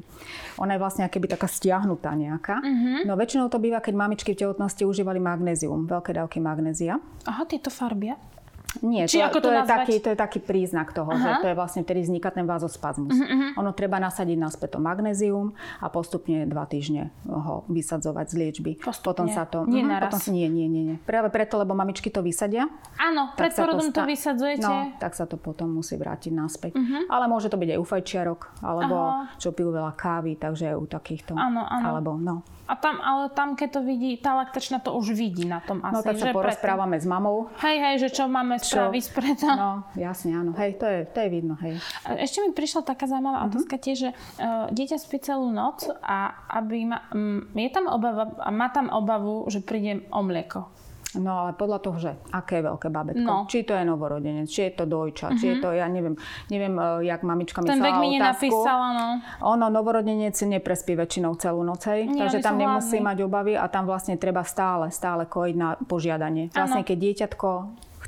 Ona 0.57 0.75
je 0.75 0.81
vlastne 0.81 1.03
akéby 1.05 1.29
taká 1.29 1.45
stiahnutá 1.45 2.17
nejaká. 2.17 2.59
Uh-huh. 2.59 3.05
No 3.05 3.13
väčšinou 3.13 3.47
to 3.53 3.61
býva, 3.61 3.79
keď 3.79 3.93
mamičky 3.93 4.33
v 4.33 4.41
tehotnosti 4.45 4.81
užívali 4.81 5.21
magnézium, 5.21 5.85
veľké 5.85 6.17
dávky 6.17 6.41
magnézia. 6.41 6.97
Aha, 7.29 7.45
tieto 7.45 7.69
farby. 7.69 8.32
Nie, 8.81 9.05
Či 9.05 9.21
to, 9.21 9.29
ako 9.29 9.39
to, 9.43 9.49
to, 9.49 9.51
je 9.53 9.61
taký, 9.69 9.95
to 10.01 10.09
je 10.15 10.17
taký 10.17 10.39
príznak 10.41 10.89
toho, 10.95 11.13
Aha. 11.13 11.21
že 11.21 11.29
to 11.45 11.47
je 11.51 11.55
vlastne 11.55 11.81
vtedy 11.85 12.01
vzniká 12.01 12.33
ten 12.33 12.49
vazospazmus. 12.49 13.13
Uh-huh. 13.13 13.61
Ono 13.61 13.71
treba 13.77 14.01
nasadiť 14.01 14.37
naspäť 14.39 14.75
to 14.75 14.79
magnézium 14.81 15.53
a 15.77 15.87
postupne 15.93 16.49
dva 16.49 16.65
týždne 16.65 17.13
ho 17.29 17.67
vysadzovať 17.69 18.25
z 18.31 18.35
liečby. 18.39 18.71
Postupne. 18.81 19.05
Potom 19.13 19.25
sa 19.29 19.45
to... 19.45 19.69
Nie 19.69 19.85
uh-huh. 19.85 20.09
Potom, 20.09 20.33
nie, 20.33 20.47
nie, 20.49 20.65
nie, 20.65 20.83
nie. 20.89 20.97
Práve 21.05 21.29
preto, 21.29 21.61
lebo 21.61 21.77
mamičky 21.77 22.09
to 22.09 22.25
vysadia. 22.25 22.65
Áno, 22.97 23.35
pred 23.37 23.53
porodom 23.53 23.91
to, 23.91 23.93
sta- 23.93 24.07
to 24.07 24.09
vysadzujete. 24.09 24.65
No, 24.65 24.97
tak 24.97 25.13
sa 25.13 25.29
to 25.29 25.37
potom 25.37 25.69
musí 25.69 25.93
vrátiť 25.99 26.31
naspäť. 26.33 26.71
Uh-huh. 26.73 27.05
Ale 27.11 27.29
môže 27.29 27.51
to 27.51 27.59
byť 27.59 27.77
aj 27.77 27.79
u 27.79 27.85
fajčiarok, 27.85 28.41
alebo 28.63 28.95
Aha. 28.97 29.37
čo 29.37 29.51
pijú 29.53 29.69
veľa 29.69 29.93
kávy, 29.93 30.39
takže 30.39 30.73
aj 30.73 30.77
u 30.79 30.85
takýchto. 30.87 31.33
Áno, 31.35 31.61
áno. 31.67 31.85
Alebo, 31.85 32.11
no. 32.15 32.41
A 32.63 32.79
tam, 32.79 33.03
ale 33.03 33.27
tam, 33.35 33.59
keď 33.59 33.69
to 33.75 33.81
vidí, 33.83 34.15
tá 34.15 34.39
laktačna 34.39 34.79
to 34.79 34.95
už 34.95 35.11
vidí 35.11 35.43
na 35.43 35.59
tom 35.59 35.83
asi. 35.83 35.93
No 35.93 35.99
tak 35.99 36.15
sa 36.15 36.31
porozprávame 36.31 36.95
s 36.95 37.03
mamou. 37.03 37.51
Hej, 37.59 37.75
hej, 37.75 37.95
že 38.07 38.09
čo 38.15 38.31
máme 38.31 38.55
spraviť 38.63 39.05
preto. 39.11 39.45
No, 39.51 39.83
jasne, 39.99 40.39
áno. 40.39 40.51
Hej, 40.55 40.79
to 40.79 40.85
je, 40.87 40.99
to 41.11 41.17
je 41.23 41.29
vidno, 41.29 41.55
hej. 41.59 41.77
Ešte 42.07 42.41
mi 42.43 42.55
prišla 42.55 42.81
taká 42.87 43.05
zaujímavá 43.05 43.43
uh-huh. 43.43 43.51
otázka 43.51 43.75
tiež, 43.77 43.97
že 43.97 44.09
uh, 44.15 44.71
dieťa 44.71 44.97
spí 44.97 45.19
celú 45.19 45.51
noc 45.51 45.85
a 46.01 46.47
aby 46.63 46.87
ma, 46.87 47.05
um, 47.11 47.45
je 47.53 47.69
tam 47.69 47.91
obava, 47.91 48.33
a 48.39 48.49
má 48.49 48.71
tam 48.71 48.89
obavu, 48.89 49.45
že 49.51 49.59
príde 49.61 50.07
o 50.09 50.23
mlieko. 50.23 50.71
No 51.13 51.45
ale 51.45 51.51
podľa 51.53 51.79
toho, 51.81 51.97
že 52.01 52.11
aké 52.33 52.57
je 52.57 52.63
veľké 52.65 52.87
babetko. 52.89 53.21
No. 53.21 53.45
Či 53.45 53.69
to 53.69 53.77
je 53.77 53.85
novorodenec, 53.85 54.49
či 54.49 54.69
je 54.69 54.71
to 54.73 54.89
dojča, 54.89 55.29
uh-huh. 55.29 55.37
či 55.37 55.45
je 55.45 55.55
mhm. 55.59 55.61
to, 55.61 55.69
ja 55.77 55.85
neviem, 55.85 56.15
neviem, 56.49 56.73
e, 56.73 57.05
jak 57.05 57.21
mamička 57.21 57.61
Ten 57.61 57.77
myslela 57.77 57.85
vek 57.85 58.01
mi 58.01 58.07
nenapísala, 58.17 58.87
no. 58.97 59.05
Ono, 59.53 59.65
novorodenec 59.69 60.33
neprespí 60.33 60.97
väčšinou 60.97 61.37
celú 61.37 61.61
noc, 61.61 61.85
hej, 61.85 62.09
Nie, 62.09 62.25
takže 62.25 62.41
tam 62.41 62.57
nemusí 62.57 62.97
hladný. 62.97 63.05
mať 63.05 63.17
obavy 63.29 63.53
a 63.53 63.65
tam 63.69 63.85
vlastne 63.85 64.17
treba 64.17 64.41
stále, 64.41 64.89
stále 64.89 65.29
kojiť 65.29 65.55
na 65.55 65.77
požiadanie. 65.85 66.49
Vlastne, 66.49 66.81
ano. 66.81 66.87
keď 66.87 66.97
dieťatko 66.97 67.49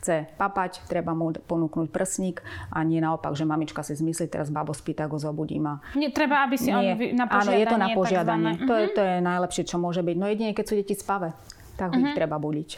chce 0.06 0.30
papať, 0.38 0.86
treba 0.86 1.18
mu 1.18 1.34
ponúknuť 1.34 1.90
prsník 1.90 2.46
a 2.70 2.86
nie 2.86 3.02
naopak, 3.02 3.34
že 3.34 3.42
mamička 3.42 3.82
si 3.82 3.98
zmyslí, 3.98 4.30
teraz 4.30 4.54
babo 4.54 4.70
spí, 4.70 4.94
tak 4.94 5.10
ho 5.10 5.18
zobudím. 5.18 5.66
A... 5.66 5.74
Nie, 5.98 6.14
treba, 6.14 6.46
aby 6.46 6.62
si 6.62 6.70
nie. 6.70 6.78
on 6.78 6.86
na 7.18 7.26
požiadanie. 7.26 7.42
Áno, 7.42 7.52
je 7.58 7.66
to 7.66 7.78
na 7.82 7.90
požiadanie. 7.98 8.52
To 8.70 8.74
je, 8.78 8.86
to 8.94 9.02
je 9.02 9.16
najlepšie, 9.26 9.64
čo 9.66 9.82
môže 9.82 10.06
byť. 10.06 10.16
No 10.22 10.30
jedine, 10.30 10.54
keď 10.54 10.66
sú 10.70 10.74
deti 10.78 10.94
spave 10.94 11.34
tak 11.76 11.92
uh-huh. 11.92 12.00
ich 12.00 12.08
mhm. 12.08 12.16
treba 12.16 12.40
budiť. 12.40 12.70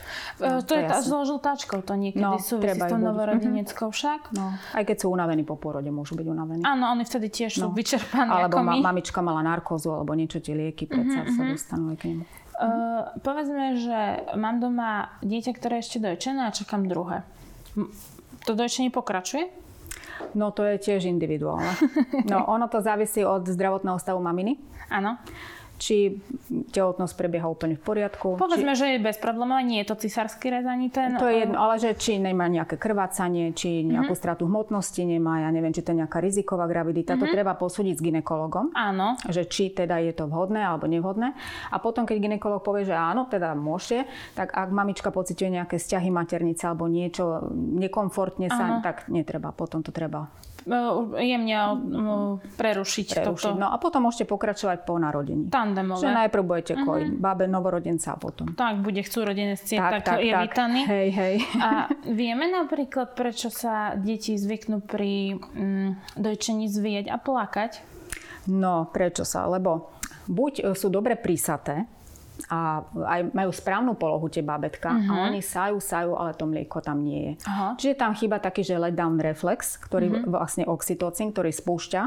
No, 0.41 0.65
to, 0.65 0.73
to 0.73 0.81
je 0.81 0.83
tá 0.89 1.05
so 1.05 1.21
to 1.21 1.93
niekedy 1.93 2.17
no, 2.17 2.41
súvisí 2.41 2.81
s 2.81 2.89
tou 2.89 2.97
novorodineckou 2.97 3.93
však. 3.93 4.33
No, 4.33 4.57
aj 4.73 4.83
keď 4.89 5.05
sú 5.05 5.13
unavení 5.13 5.45
po 5.45 5.53
porode, 5.53 5.93
môžu 5.93 6.17
byť 6.17 6.25
unavení. 6.25 6.65
Áno, 6.65 6.97
oni 6.97 7.05
vtedy 7.05 7.29
tiež 7.29 7.61
no. 7.61 7.69
sú 7.69 7.77
vyčerpaní 7.77 8.25
Alebo 8.25 8.57
ako 8.57 8.65
ma, 8.65 8.73
mamička 8.89 9.21
mala 9.21 9.45
narkózu, 9.45 9.93
alebo 9.93 10.17
niečo, 10.17 10.41
tie 10.41 10.57
lieky, 10.57 10.89
predsa 10.89 11.29
uh-huh. 11.29 11.37
sa 11.37 11.41
mhm. 11.45 11.49
dostanú 11.53 11.85
aj 11.93 11.97
k 12.01 12.03
nemu. 12.09 12.25
Uh, 12.58 13.13
povedzme, 13.22 13.78
že 13.78 14.26
mám 14.34 14.58
doma 14.58 15.13
dieťa, 15.22 15.54
ktoré 15.54 15.78
je 15.78 15.84
ešte 15.86 16.00
dojčené 16.02 16.50
a 16.50 16.56
čakám 16.56 16.89
druhé. 16.89 17.22
To 18.50 18.58
dojčenie 18.58 18.89
pokračuje? 18.89 19.46
No 20.34 20.50
to 20.50 20.65
je 20.65 20.82
tiež 20.82 21.06
individuálne. 21.06 21.70
No 22.26 22.46
ono 22.56 22.65
to 22.65 22.82
závisí 22.82 23.22
od 23.22 23.46
zdravotného 23.46 24.02
stavu 24.02 24.17
maminy. 24.17 24.58
Áno. 24.89 25.22
Či 25.77 26.17
tehotnosť 26.73 27.13
prebieha 27.13 27.45
úplne 27.45 27.77
v 27.77 27.83
poriadku. 27.85 28.35
Povedzme, 28.35 28.73
či... 28.73 28.79
že 28.81 28.87
je 28.97 28.99
bez 28.99 29.17
problémov, 29.21 29.61
nie 29.61 29.85
je 29.85 29.93
to 29.93 29.95
cisársky 30.01 30.49
rez 30.49 30.65
ani 30.65 30.89
ten... 30.89 31.13
To 31.17 31.29
je 31.29 31.45
jedno, 31.45 31.57
ale 31.61 31.77
že 31.77 31.93
či 31.93 32.17
nemá 32.17 32.49
nejaké 32.49 32.81
krvácanie, 32.81 33.53
či 33.53 33.85
nejakú 33.85 34.11
mm-hmm. 34.11 34.19
stratu 34.19 34.49
hmotnosti 34.49 35.01
nemá, 35.05 35.45
ja 35.45 35.49
neviem, 35.53 35.69
či 35.71 35.85
to 35.85 35.93
je 35.93 36.01
nejaká 36.01 36.17
riziková 36.17 36.65
gravidita, 36.65 37.13
mm-hmm. 37.13 37.29
to 37.29 37.35
treba 37.37 37.53
posúdiť 37.53 37.93
s 37.93 38.01
ginekologom. 38.01 38.73
Áno. 38.73 39.15
Že 39.29 39.43
či 39.47 39.63
teda 39.71 40.01
je 40.01 40.13
to 40.17 40.25
vhodné 40.25 40.65
alebo 40.65 40.89
nevhodné. 40.89 41.37
A 41.69 41.77
potom, 41.77 42.09
keď 42.09 42.17
ginekolog 42.17 42.65
povie, 42.65 42.89
že 42.89 42.97
áno, 42.97 43.29
teda 43.29 43.53
môžete, 43.53 44.09
tak 44.33 44.57
ak 44.57 44.69
mamička 44.73 45.13
pociťuje 45.13 45.61
nejaké 45.61 45.77
vzťahy 45.77 46.09
maternice 46.09 46.65
alebo 46.65 46.89
niečo 46.89 47.53
nekomfortne 47.53 48.49
sa, 48.49 48.81
tak 48.81 49.05
netreba, 49.13 49.53
potom 49.53 49.85
to 49.85 49.93
treba 49.93 50.25
jemne 51.17 51.58
prerušiť, 52.56 52.58
prerušiť 52.60 53.08
toto. 53.23 53.56
No 53.56 53.71
a 53.71 53.80
potom 53.80 54.06
môžete 54.06 54.27
pokračovať 54.27 54.84
po 54.84 54.99
narodení. 54.99 55.47
Tandemové. 55.47 56.03
Že 56.03 56.10
najprv 56.13 56.43
budete 56.43 56.73
uh-huh. 56.75 56.86
kojiť 56.86 57.10
bábe 57.17 57.45
novorodenca 57.47 58.13
a 58.13 58.17
potom. 58.19 58.51
Tak, 58.53 58.84
bude 58.84 59.01
chcú 59.01 59.25
rodenectie, 59.25 59.80
tak, 59.80 60.03
tak, 60.03 60.06
tak 60.06 60.19
je 60.21 60.34
tak. 60.36 60.43
vítaný. 60.43 60.80
Hej, 60.86 61.10
hej. 61.15 61.36
A 61.63 61.88
vieme 62.06 62.51
napríklad, 62.51 63.15
prečo 63.15 63.47
sa 63.47 63.95
deti 63.95 64.36
zvyknú 64.36 64.84
pri 64.84 65.39
mm, 65.39 66.19
dojčení 66.19 66.67
zvíjať 66.67 67.06
a 67.10 67.17
plakať? 67.17 67.71
No, 68.51 68.88
prečo 68.91 69.27
sa? 69.27 69.47
Lebo 69.47 69.91
buď 70.27 70.75
sú 70.75 70.88
dobre 70.88 71.19
prísaté, 71.19 71.88
a 72.47 72.86
aj 72.86 73.34
majú 73.34 73.52
správnu 73.52 73.97
polohu 73.97 74.30
tie 74.30 74.45
babetka 74.45 74.93
uh-huh. 74.93 75.10
a 75.10 75.13
mhm. 75.13 75.23
oni 75.34 75.41
sajú, 75.41 75.78
sajú, 75.82 76.13
ale 76.13 76.38
to 76.38 76.45
mlieko 76.45 76.80
tam 76.80 77.02
nie 77.02 77.34
je. 77.34 77.34
Uh-huh. 77.43 77.71
Čiže 77.76 77.93
tam 77.97 78.12
chýba 78.13 78.38
taký, 78.38 78.62
že 78.62 78.78
let 78.78 78.93
down 78.93 79.17
reflex, 79.17 79.76
ktorý 79.82 80.08
uh-huh. 80.13 80.30
vlastne 80.30 80.63
oxytocín, 80.69 81.34
ktorý 81.34 81.50
spúšťa 81.50 82.02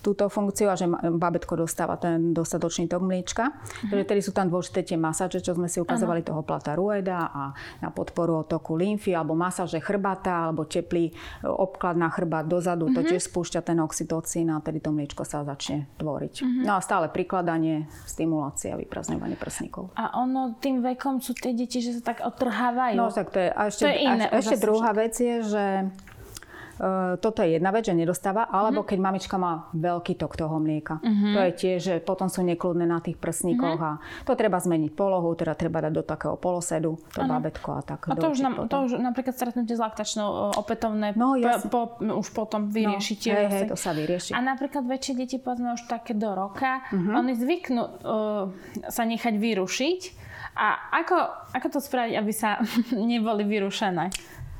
túto 0.00 0.32
funkciu 0.32 0.72
a 0.72 0.74
že 0.76 0.88
babetko 0.88 1.60
dostáva 1.60 2.00
ten 2.00 2.32
dostatočný 2.32 2.88
tok 2.88 3.04
mliečka. 3.04 3.52
Mm-hmm. 3.52 3.88
Takže 3.92 4.04
tedy 4.08 4.20
sú 4.24 4.32
tam 4.32 4.48
dôležité 4.48 4.80
tie 4.84 4.96
masáže, 4.96 5.44
čo 5.44 5.52
sme 5.52 5.68
si 5.68 5.78
ukazovali 5.80 6.24
ano. 6.24 6.28
toho 6.32 6.42
plata 6.42 6.72
rueda 6.72 7.28
a 7.28 7.52
na 7.84 7.88
podporu 7.92 8.48
toku 8.48 8.80
lymfy, 8.80 9.12
alebo 9.12 9.36
masáže 9.36 9.76
chrbata, 9.78 10.48
alebo 10.48 10.64
teplý 10.64 11.12
e, 11.12 11.14
obklad 11.44 12.00
na 12.00 12.08
chrbát 12.08 12.48
dozadu, 12.48 12.88
mm-hmm. 12.88 13.04
to 13.04 13.10
tiež 13.12 13.22
spúšťa 13.28 13.60
ten 13.60 13.78
oxytocín 13.84 14.48
a 14.48 14.64
tedy 14.64 14.80
to 14.80 14.90
mliečko 14.90 15.22
sa 15.28 15.44
začne 15.44 15.84
tvoriť. 16.00 16.34
Mm-hmm. 16.40 16.64
No 16.64 16.80
a 16.80 16.80
stále 16.80 17.12
prikladanie, 17.12 17.84
stimulácia, 18.08 18.80
vyprazňovanie 18.80 19.36
prsníkov. 19.60 19.92
A 20.00 20.16
ono 20.16 20.56
tým 20.56 20.80
vekom 20.80 21.20
sú 21.20 21.36
tie 21.36 21.52
deti, 21.52 21.84
že 21.84 22.00
sa 22.00 22.16
tak 22.16 22.24
otrhávajú. 22.24 22.96
No 22.96 23.12
tak 23.12 23.28
to 23.28 23.38
je, 23.44 23.48
a 23.52 23.60
ešte, 23.68 23.82
to 23.84 23.88
je 23.92 23.98
iné, 24.08 24.24
a 24.24 24.40
ešte 24.40 24.56
druhá 24.56 24.90
vec 24.96 25.12
je, 25.20 25.36
že 25.44 25.64
toto 27.20 27.44
je 27.44 27.60
jedna 27.60 27.68
vec, 27.76 27.84
že 27.84 27.92
nedostáva, 27.92 28.48
alebo 28.48 28.80
uh-huh. 28.80 28.88
keď 28.88 28.98
mamička 29.04 29.36
má 29.36 29.68
veľký 29.76 30.16
tok 30.16 30.32
toho 30.40 30.56
mlieka. 30.56 30.96
Uh-huh. 31.04 31.36
To 31.36 31.40
je 31.44 31.52
tiež, 31.52 31.78
že 31.78 31.94
potom 32.00 32.32
sú 32.32 32.40
nekludné 32.40 32.88
na 32.88 33.04
tých 33.04 33.20
prsníkoch 33.20 33.76
uh-huh. 33.76 34.00
a 34.00 34.24
to 34.24 34.32
treba 34.32 34.56
zmeniť 34.56 34.90
polohu, 34.96 35.28
teda 35.36 35.52
treba 35.52 35.84
dať 35.84 35.92
do 35.92 36.00
takého 36.00 36.40
polosedu 36.40 36.96
to 37.12 37.20
ano. 37.20 37.36
babetko 37.36 37.68
a 37.76 37.82
tak. 37.84 38.08
A 38.08 38.16
to 38.16 38.32
už, 38.32 38.40
nám, 38.40 38.54
to 38.72 38.76
už 38.88 38.96
napríklad 38.96 39.36
stretnutie 39.36 39.76
s 39.76 39.80
laktačnou 39.80 40.28
eh, 40.28 40.60
opätovné 40.60 41.12
no, 41.20 41.36
po, 41.68 42.00
po, 42.00 42.00
už 42.00 42.28
potom 42.32 42.72
vyriešite. 42.72 43.28
No, 43.28 43.36
hej, 43.36 43.46
hej, 43.52 43.64
to 43.68 43.76
sa 43.76 43.92
vyrieši. 43.92 44.32
A 44.32 44.40
napríklad 44.40 44.88
väčšie 44.88 45.12
deti, 45.20 45.36
povedzme 45.36 45.76
už 45.76 45.84
také 45.84 46.16
do 46.16 46.32
roka, 46.32 46.80
uh-huh. 46.88 47.20
oni 47.20 47.36
zvyknú 47.36 47.82
uh, 47.82 47.92
sa 48.88 49.04
nechať 49.04 49.36
vyrušiť. 49.36 50.00
A 50.50 50.98
ako, 51.04 51.16
ako 51.54 51.66
to 51.76 51.78
spraviť, 51.78 52.14
aby 52.16 52.32
sa 52.32 52.58
neboli 53.12 53.44
vyrušené? 53.44 54.10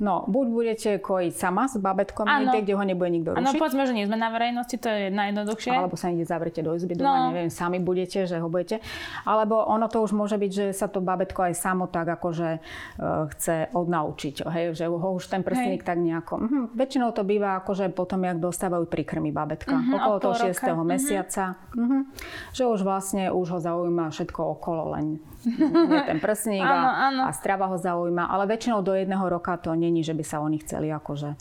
No, 0.01 0.25
buď 0.25 0.47
budete 0.49 0.91
kojiť 0.99 1.33
sama 1.37 1.69
s 1.69 1.77
babetkom 1.77 2.25
ano. 2.25 2.49
niekde, 2.49 2.65
kde 2.65 2.75
ho 2.75 2.85
nebude 2.85 3.11
nikto 3.13 3.37
rušiť. 3.37 3.45
Áno, 3.45 3.53
povedzme, 3.61 3.85
že 3.85 3.93
nie 3.93 4.09
sme 4.09 4.17
na 4.17 4.33
verejnosti, 4.33 4.77
to 4.81 4.89
je 4.89 5.13
najjednoduchšie. 5.13 5.73
Alebo 5.77 5.97
sa 6.01 6.09
niekde 6.09 6.27
zavrete 6.27 6.61
do 6.65 6.73
izby 6.73 6.97
doma, 6.97 7.29
no. 7.29 7.37
neviem, 7.37 7.53
sami 7.53 7.79
budete, 7.79 8.25
že 8.25 8.41
ho 8.41 8.49
budete. 8.49 8.81
Alebo 9.29 9.61
ono 9.61 9.93
to 9.93 10.01
už 10.01 10.17
môže 10.17 10.41
byť, 10.41 10.51
že 10.51 10.67
sa 10.73 10.89
to 10.89 11.05
babetko 11.05 11.53
aj 11.53 11.55
samo 11.55 11.85
tak 11.87 12.09
akože 12.09 12.49
uh, 12.59 13.29
chce 13.37 13.69
odnaučiť, 13.77 14.35
hej, 14.49 14.65
že 14.73 14.89
ho 14.89 15.09
už 15.13 15.29
ten 15.29 15.45
prstník 15.45 15.85
tak 15.85 16.01
nejako... 16.01 16.35
Uh-huh, 16.41 16.65
väčšinou 16.73 17.13
to 17.13 17.23
býva 17.23 17.61
akože 17.61 17.93
potom, 17.93 18.25
jak 18.25 18.41
dostávajú 18.41 18.89
prikrmy 18.89 19.31
babetka. 19.31 19.77
Uh-huh, 19.77 20.01
okolo 20.01 20.17
toho 20.19 20.35
6. 20.49 20.57
Uh-huh. 20.57 20.81
mesiaca. 20.81 21.61
Uh-huh, 21.77 22.09
že 22.57 22.65
už 22.65 22.81
vlastne 22.81 23.29
už 23.29 23.47
ho 23.53 23.61
zaujíma 23.61 24.09
všetko 24.09 24.41
okolo, 24.57 24.97
len 24.97 25.21
nie 25.47 26.03
ten 26.05 26.19
prsník 26.21 26.65
a, 26.65 26.69
áno, 26.69 26.91
áno. 26.91 27.23
a 27.29 27.33
strava 27.33 27.69
ho 27.71 27.77
zaujíma. 27.81 28.29
Ale 28.29 28.45
väčšinou 28.51 28.85
do 28.85 28.93
jedného 28.93 29.25
roka 29.29 29.57
to 29.57 29.73
není, 29.73 30.05
že 30.05 30.13
by 30.13 30.25
sa 30.25 30.43
oni 30.45 30.61
chceli 30.61 30.93
akože 30.93 31.37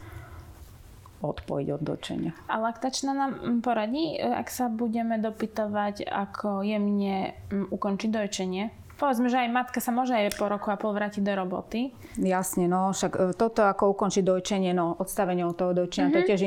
odpojiť 1.19 1.67
od 1.75 1.81
dočenia. 1.83 2.31
A 2.47 2.63
laktačná 2.63 3.11
nám 3.11 3.31
poradí, 3.59 4.15
ak 4.15 4.47
sa 4.47 4.71
budeme 4.71 5.19
dopytovať, 5.19 6.07
ako 6.07 6.63
jemne 6.63 7.35
ukončiť 7.51 8.09
dojčenie? 8.09 8.71
Povedzme, 8.99 9.31
že 9.31 9.39
aj 9.39 9.49
matka 9.49 9.79
sa 9.79 9.95
môže 9.95 10.11
aj 10.11 10.35
po 10.35 10.51
roku 10.51 10.67
a 10.67 10.75
pol 10.75 10.91
vrátiť 10.91 11.23
do 11.23 11.31
roboty. 11.31 11.95
Jasne, 12.19 12.67
no 12.67 12.91
však 12.91 13.11
e, 13.15 13.19
toto 13.31 13.63
ako 13.63 13.95
ukončiť 13.95 14.23
dojčenie, 14.27 14.75
no 14.75 14.99
odstavenie 14.99 15.47
od 15.47 15.55
toho 15.55 15.71
dojčenia, 15.71 16.11
mm-hmm. 16.11 16.15
to 16.15 16.19
je 16.19 16.25
mhm. 16.27 16.31
tiež 16.35 16.41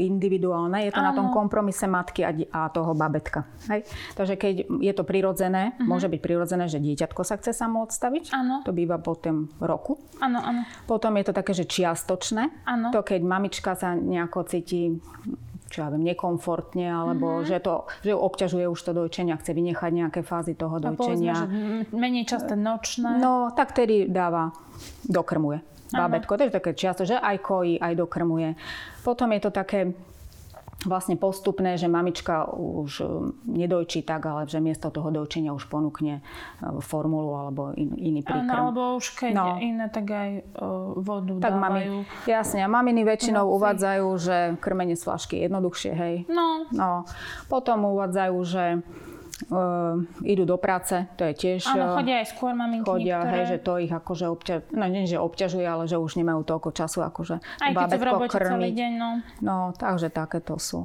individuálne. 0.00 0.88
Je 0.88 0.92
to 0.96 1.04
Áno. 1.04 1.08
na 1.08 1.12
tom 1.12 1.28
kompromise 1.28 1.84
matky 1.84 2.24
a, 2.24 2.32
a 2.32 2.72
toho 2.72 2.96
babetka. 2.96 3.44
Hej? 3.68 3.84
Takže 4.16 4.40
keď 4.40 4.54
je 4.80 4.92
to 4.96 5.04
prirodzené, 5.04 5.76
mm-hmm. 5.76 5.84
môže 5.84 6.08
byť 6.08 6.20
prirodzené, 6.24 6.72
že 6.72 6.80
dieťatko 6.80 7.20
sa 7.20 7.36
chce 7.36 7.52
samo 7.52 7.84
odstaviť. 7.84 8.32
Áno. 8.32 8.64
To 8.64 8.72
býva 8.72 8.96
po 8.96 9.12
tom 9.20 9.52
roku. 9.60 10.00
Áno, 10.24 10.40
áno. 10.40 10.64
Potom 10.88 11.12
je 11.20 11.28
to 11.28 11.36
také, 11.36 11.52
že 11.52 11.68
čiastočné. 11.68 12.64
Áno. 12.64 12.88
To 12.96 13.04
keď 13.04 13.20
mamička 13.20 13.76
sa 13.76 13.92
nejako 13.92 14.48
cíti 14.48 14.96
čo 15.70 15.86
ja 15.86 15.88
viem, 15.94 16.02
nekomfortne, 16.02 16.90
alebo 16.90 17.40
mm-hmm. 17.40 17.48
že, 17.48 17.58
to, 17.62 17.86
že 18.02 18.12
obťažuje 18.12 18.66
už 18.66 18.80
to 18.82 18.90
dojčenie 18.90 19.30
a 19.30 19.38
chce 19.38 19.54
vynechať 19.54 19.90
nejaké 19.94 20.20
fázy 20.26 20.58
toho 20.58 20.82
dojčenia. 20.82 21.32
A 21.32 21.46
povedzme, 21.46 21.86
že 21.86 21.94
menej 21.94 22.24
časté 22.26 22.58
nočné. 22.58 23.22
No, 23.22 23.54
tak 23.54 23.72
tedy 23.72 24.10
dáva, 24.10 24.50
dokrmuje. 25.06 25.62
Bábetko, 25.90 26.38
to 26.38 26.46
je 26.46 26.54
také 26.54 26.70
čiasto, 26.74 27.02
že 27.02 27.18
aj 27.18 27.36
kojí, 27.42 27.74
aj 27.82 27.98
dokrmuje. 27.98 28.54
Potom 29.02 29.30
je 29.34 29.40
to 29.42 29.50
také 29.50 29.90
vlastne 30.88 31.16
postupné, 31.20 31.76
že 31.76 31.92
mamička 31.92 32.48
už 32.56 32.90
e, 33.00 33.06
nedojčí 33.44 34.00
tak, 34.00 34.24
ale 34.24 34.48
že 34.48 34.64
miesto 34.64 34.88
toho 34.88 35.12
dojčenia 35.12 35.52
už 35.52 35.68
ponúkne 35.68 36.20
e, 36.20 36.22
formulu 36.80 37.36
alebo 37.36 37.76
in, 37.76 37.92
iný 38.00 38.20
príkrm. 38.24 38.48
Áno, 38.48 38.72
alebo 38.72 38.80
už 38.96 39.12
keď 39.12 39.32
no. 39.36 39.60
iné, 39.60 39.92
tak 39.92 40.08
aj 40.08 40.30
uh, 40.56 40.96
vodu 40.96 41.36
tak 41.36 41.52
dávajú. 41.52 41.60
Mami, 41.60 41.82
jasne, 42.24 42.64
a 42.64 42.68
maminy 42.70 43.04
väčšinou 43.04 43.44
Noci. 43.44 43.54
uvádzajú, 43.60 44.06
že 44.16 44.36
krmenie 44.62 44.96
z 44.96 45.02
flašky 45.04 45.34
je 45.36 45.42
jednoduchšie, 45.52 45.92
hej. 45.92 46.14
No. 46.32 46.64
no. 46.72 47.04
Potom 47.52 47.84
uvádzajú, 47.84 48.36
že 48.48 48.64
uh, 49.48 49.96
idú 50.20 50.44
do 50.44 50.60
práce, 50.60 51.08
to 51.16 51.24
je 51.24 51.32
tiež... 51.32 51.64
Áno, 51.72 51.96
chodia 51.96 52.20
aj 52.20 52.36
skôr 52.36 52.52
maminky 52.52 52.84
Chodia, 52.84 53.24
niektoré. 53.24 53.32
hej, 53.32 53.44
že 53.48 53.58
to 53.64 53.72
ich 53.80 53.92
akože 53.92 54.26
obťaž... 54.28 54.60
No 54.76 54.84
nie, 54.90 55.08
že 55.08 55.16
obťažuje, 55.16 55.64
ale 55.64 55.84
že 55.88 55.96
už 55.96 56.20
nemajú 56.20 56.44
toľko 56.44 56.70
času 56.76 57.00
akože 57.06 57.36
Aj 57.40 57.72
keď 57.72 57.96
v 57.96 58.04
robote 58.04 58.36
krmiť. 58.36 58.52
celý 58.52 58.70
deň, 58.76 58.92
no. 59.00 59.10
No, 59.40 59.56
takže 59.72 60.12
takéto 60.12 60.60
sú. 60.60 60.84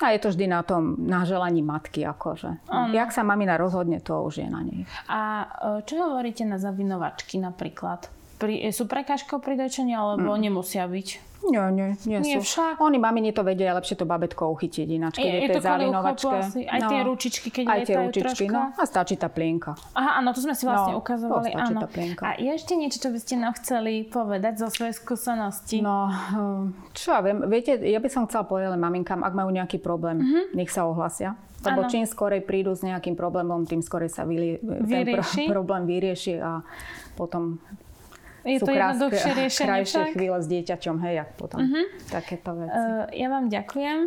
A 0.00 0.16
je 0.16 0.20
to 0.24 0.32
vždy 0.32 0.48
na 0.48 0.64
tom, 0.64 0.96
na 0.96 1.28
želaní 1.28 1.60
matky, 1.60 2.08
akože. 2.08 2.64
No, 2.72 2.88
Jak 2.88 3.12
sa 3.12 3.20
mamina 3.20 3.60
rozhodne, 3.60 4.00
to 4.00 4.24
už 4.24 4.40
je 4.40 4.48
na 4.48 4.64
nej. 4.64 4.88
A 5.12 5.44
e, 5.44 5.84
čo 5.84 6.00
hovoríte 6.00 6.40
na 6.48 6.56
zavinovačky 6.56 7.36
napríklad? 7.36 8.08
Pri, 8.40 8.64
sú 8.72 8.88
prekážkou 8.88 9.44
pri 9.44 9.60
dojčení, 9.60 9.92
alebo 9.92 10.32
mm. 10.32 10.40
nemusia 10.40 10.88
byť? 10.88 11.29
Nie, 11.48 11.72
nie, 11.72 11.96
nie, 12.04 12.18
nie 12.20 12.36
sú. 12.40 12.44
Však. 12.44 12.84
Oni 12.84 13.00
maminy 13.00 13.32
to 13.32 13.40
vedia 13.40 13.72
lepšie 13.72 13.96
to 13.96 14.04
babetko 14.04 14.52
uchytiť 14.52 14.86
ináč, 14.86 15.16
keď 15.16 15.24
je, 15.24 15.32
je, 15.32 15.40
je 15.40 15.48
to 15.56 15.60
závinovačke. 15.64 16.36
Aj 16.68 16.80
no, 16.84 16.88
tie 16.92 17.00
ručičky, 17.00 17.48
keď 17.48 17.64
aj 17.64 17.80
tie 17.88 17.96
ručičky, 17.96 18.44
troška. 18.44 18.52
no. 18.52 18.62
A 18.76 18.84
stačí 18.84 19.14
tá 19.16 19.32
plienka. 19.32 19.72
Aha, 19.96 20.20
áno, 20.20 20.36
to 20.36 20.44
sme 20.44 20.52
si 20.52 20.68
vlastne 20.68 20.92
no, 20.92 21.00
ukazovali. 21.00 21.56
Áno. 21.56 21.80
Tá 21.80 21.88
plienka. 21.88 22.22
A 22.28 22.36
je 22.36 22.50
ešte 22.52 22.76
niečo, 22.76 23.00
čo 23.00 23.08
by 23.08 23.18
ste 23.18 23.34
nám 23.40 23.56
chceli 23.56 24.04
povedať 24.04 24.60
zo 24.60 24.68
svojej 24.68 24.92
skúsenosti? 24.92 25.80
No, 25.80 26.12
čo 26.92 27.16
ja 27.16 27.24
viem, 27.24 27.40
viete, 27.48 27.80
ja 27.80 27.98
by 27.98 28.08
som 28.12 28.28
chcela 28.28 28.44
povedať 28.44 28.76
len 28.76 28.82
maminkám, 28.82 29.24
ak 29.24 29.32
majú 29.32 29.48
nejaký 29.48 29.80
problém, 29.80 30.20
mm-hmm. 30.20 30.44
nech 30.52 30.68
sa 30.68 30.84
ohlasia. 30.84 31.40
Lebo 31.60 31.84
ano. 31.84 31.90
čím 31.92 32.08
skorej 32.08 32.40
prídu 32.40 32.72
s 32.72 32.80
nejakým 32.80 33.12
problémom, 33.12 33.68
tým 33.68 33.84
skorej 33.84 34.08
sa 34.08 34.24
vylie, 34.24 34.56
ten 34.64 35.04
pro, 35.12 35.24
problém 35.60 35.84
vyrieši 35.84 36.40
a 36.40 36.64
potom 37.20 37.60
je 38.44 38.58
sú 38.58 38.66
to 38.66 38.72
jednoduchšie 38.72 39.30
riešenie 39.36 39.68
krajšie 39.68 40.02
však? 40.02 40.14
chvíle 40.16 40.38
s 40.40 40.46
dieťaťom, 40.48 40.96
hej, 41.04 41.14
jak 41.20 41.30
potom 41.36 41.58
uh-huh. 41.60 41.84
takéto 42.08 42.50
veci. 42.56 42.76
Uh, 42.76 43.04
ja 43.12 43.28
vám 43.28 43.52
ďakujem 43.52 43.98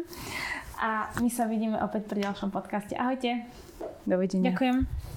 a 0.81 0.89
my 1.21 1.29
sa 1.29 1.45
vidíme 1.45 1.77
opäť 1.79 2.09
pri 2.09 2.25
ďalšom 2.25 2.49
podcaste. 2.49 2.97
Ahojte. 2.97 3.45
Dovidenia. 4.03 4.51
Ďakujem. 4.51 5.12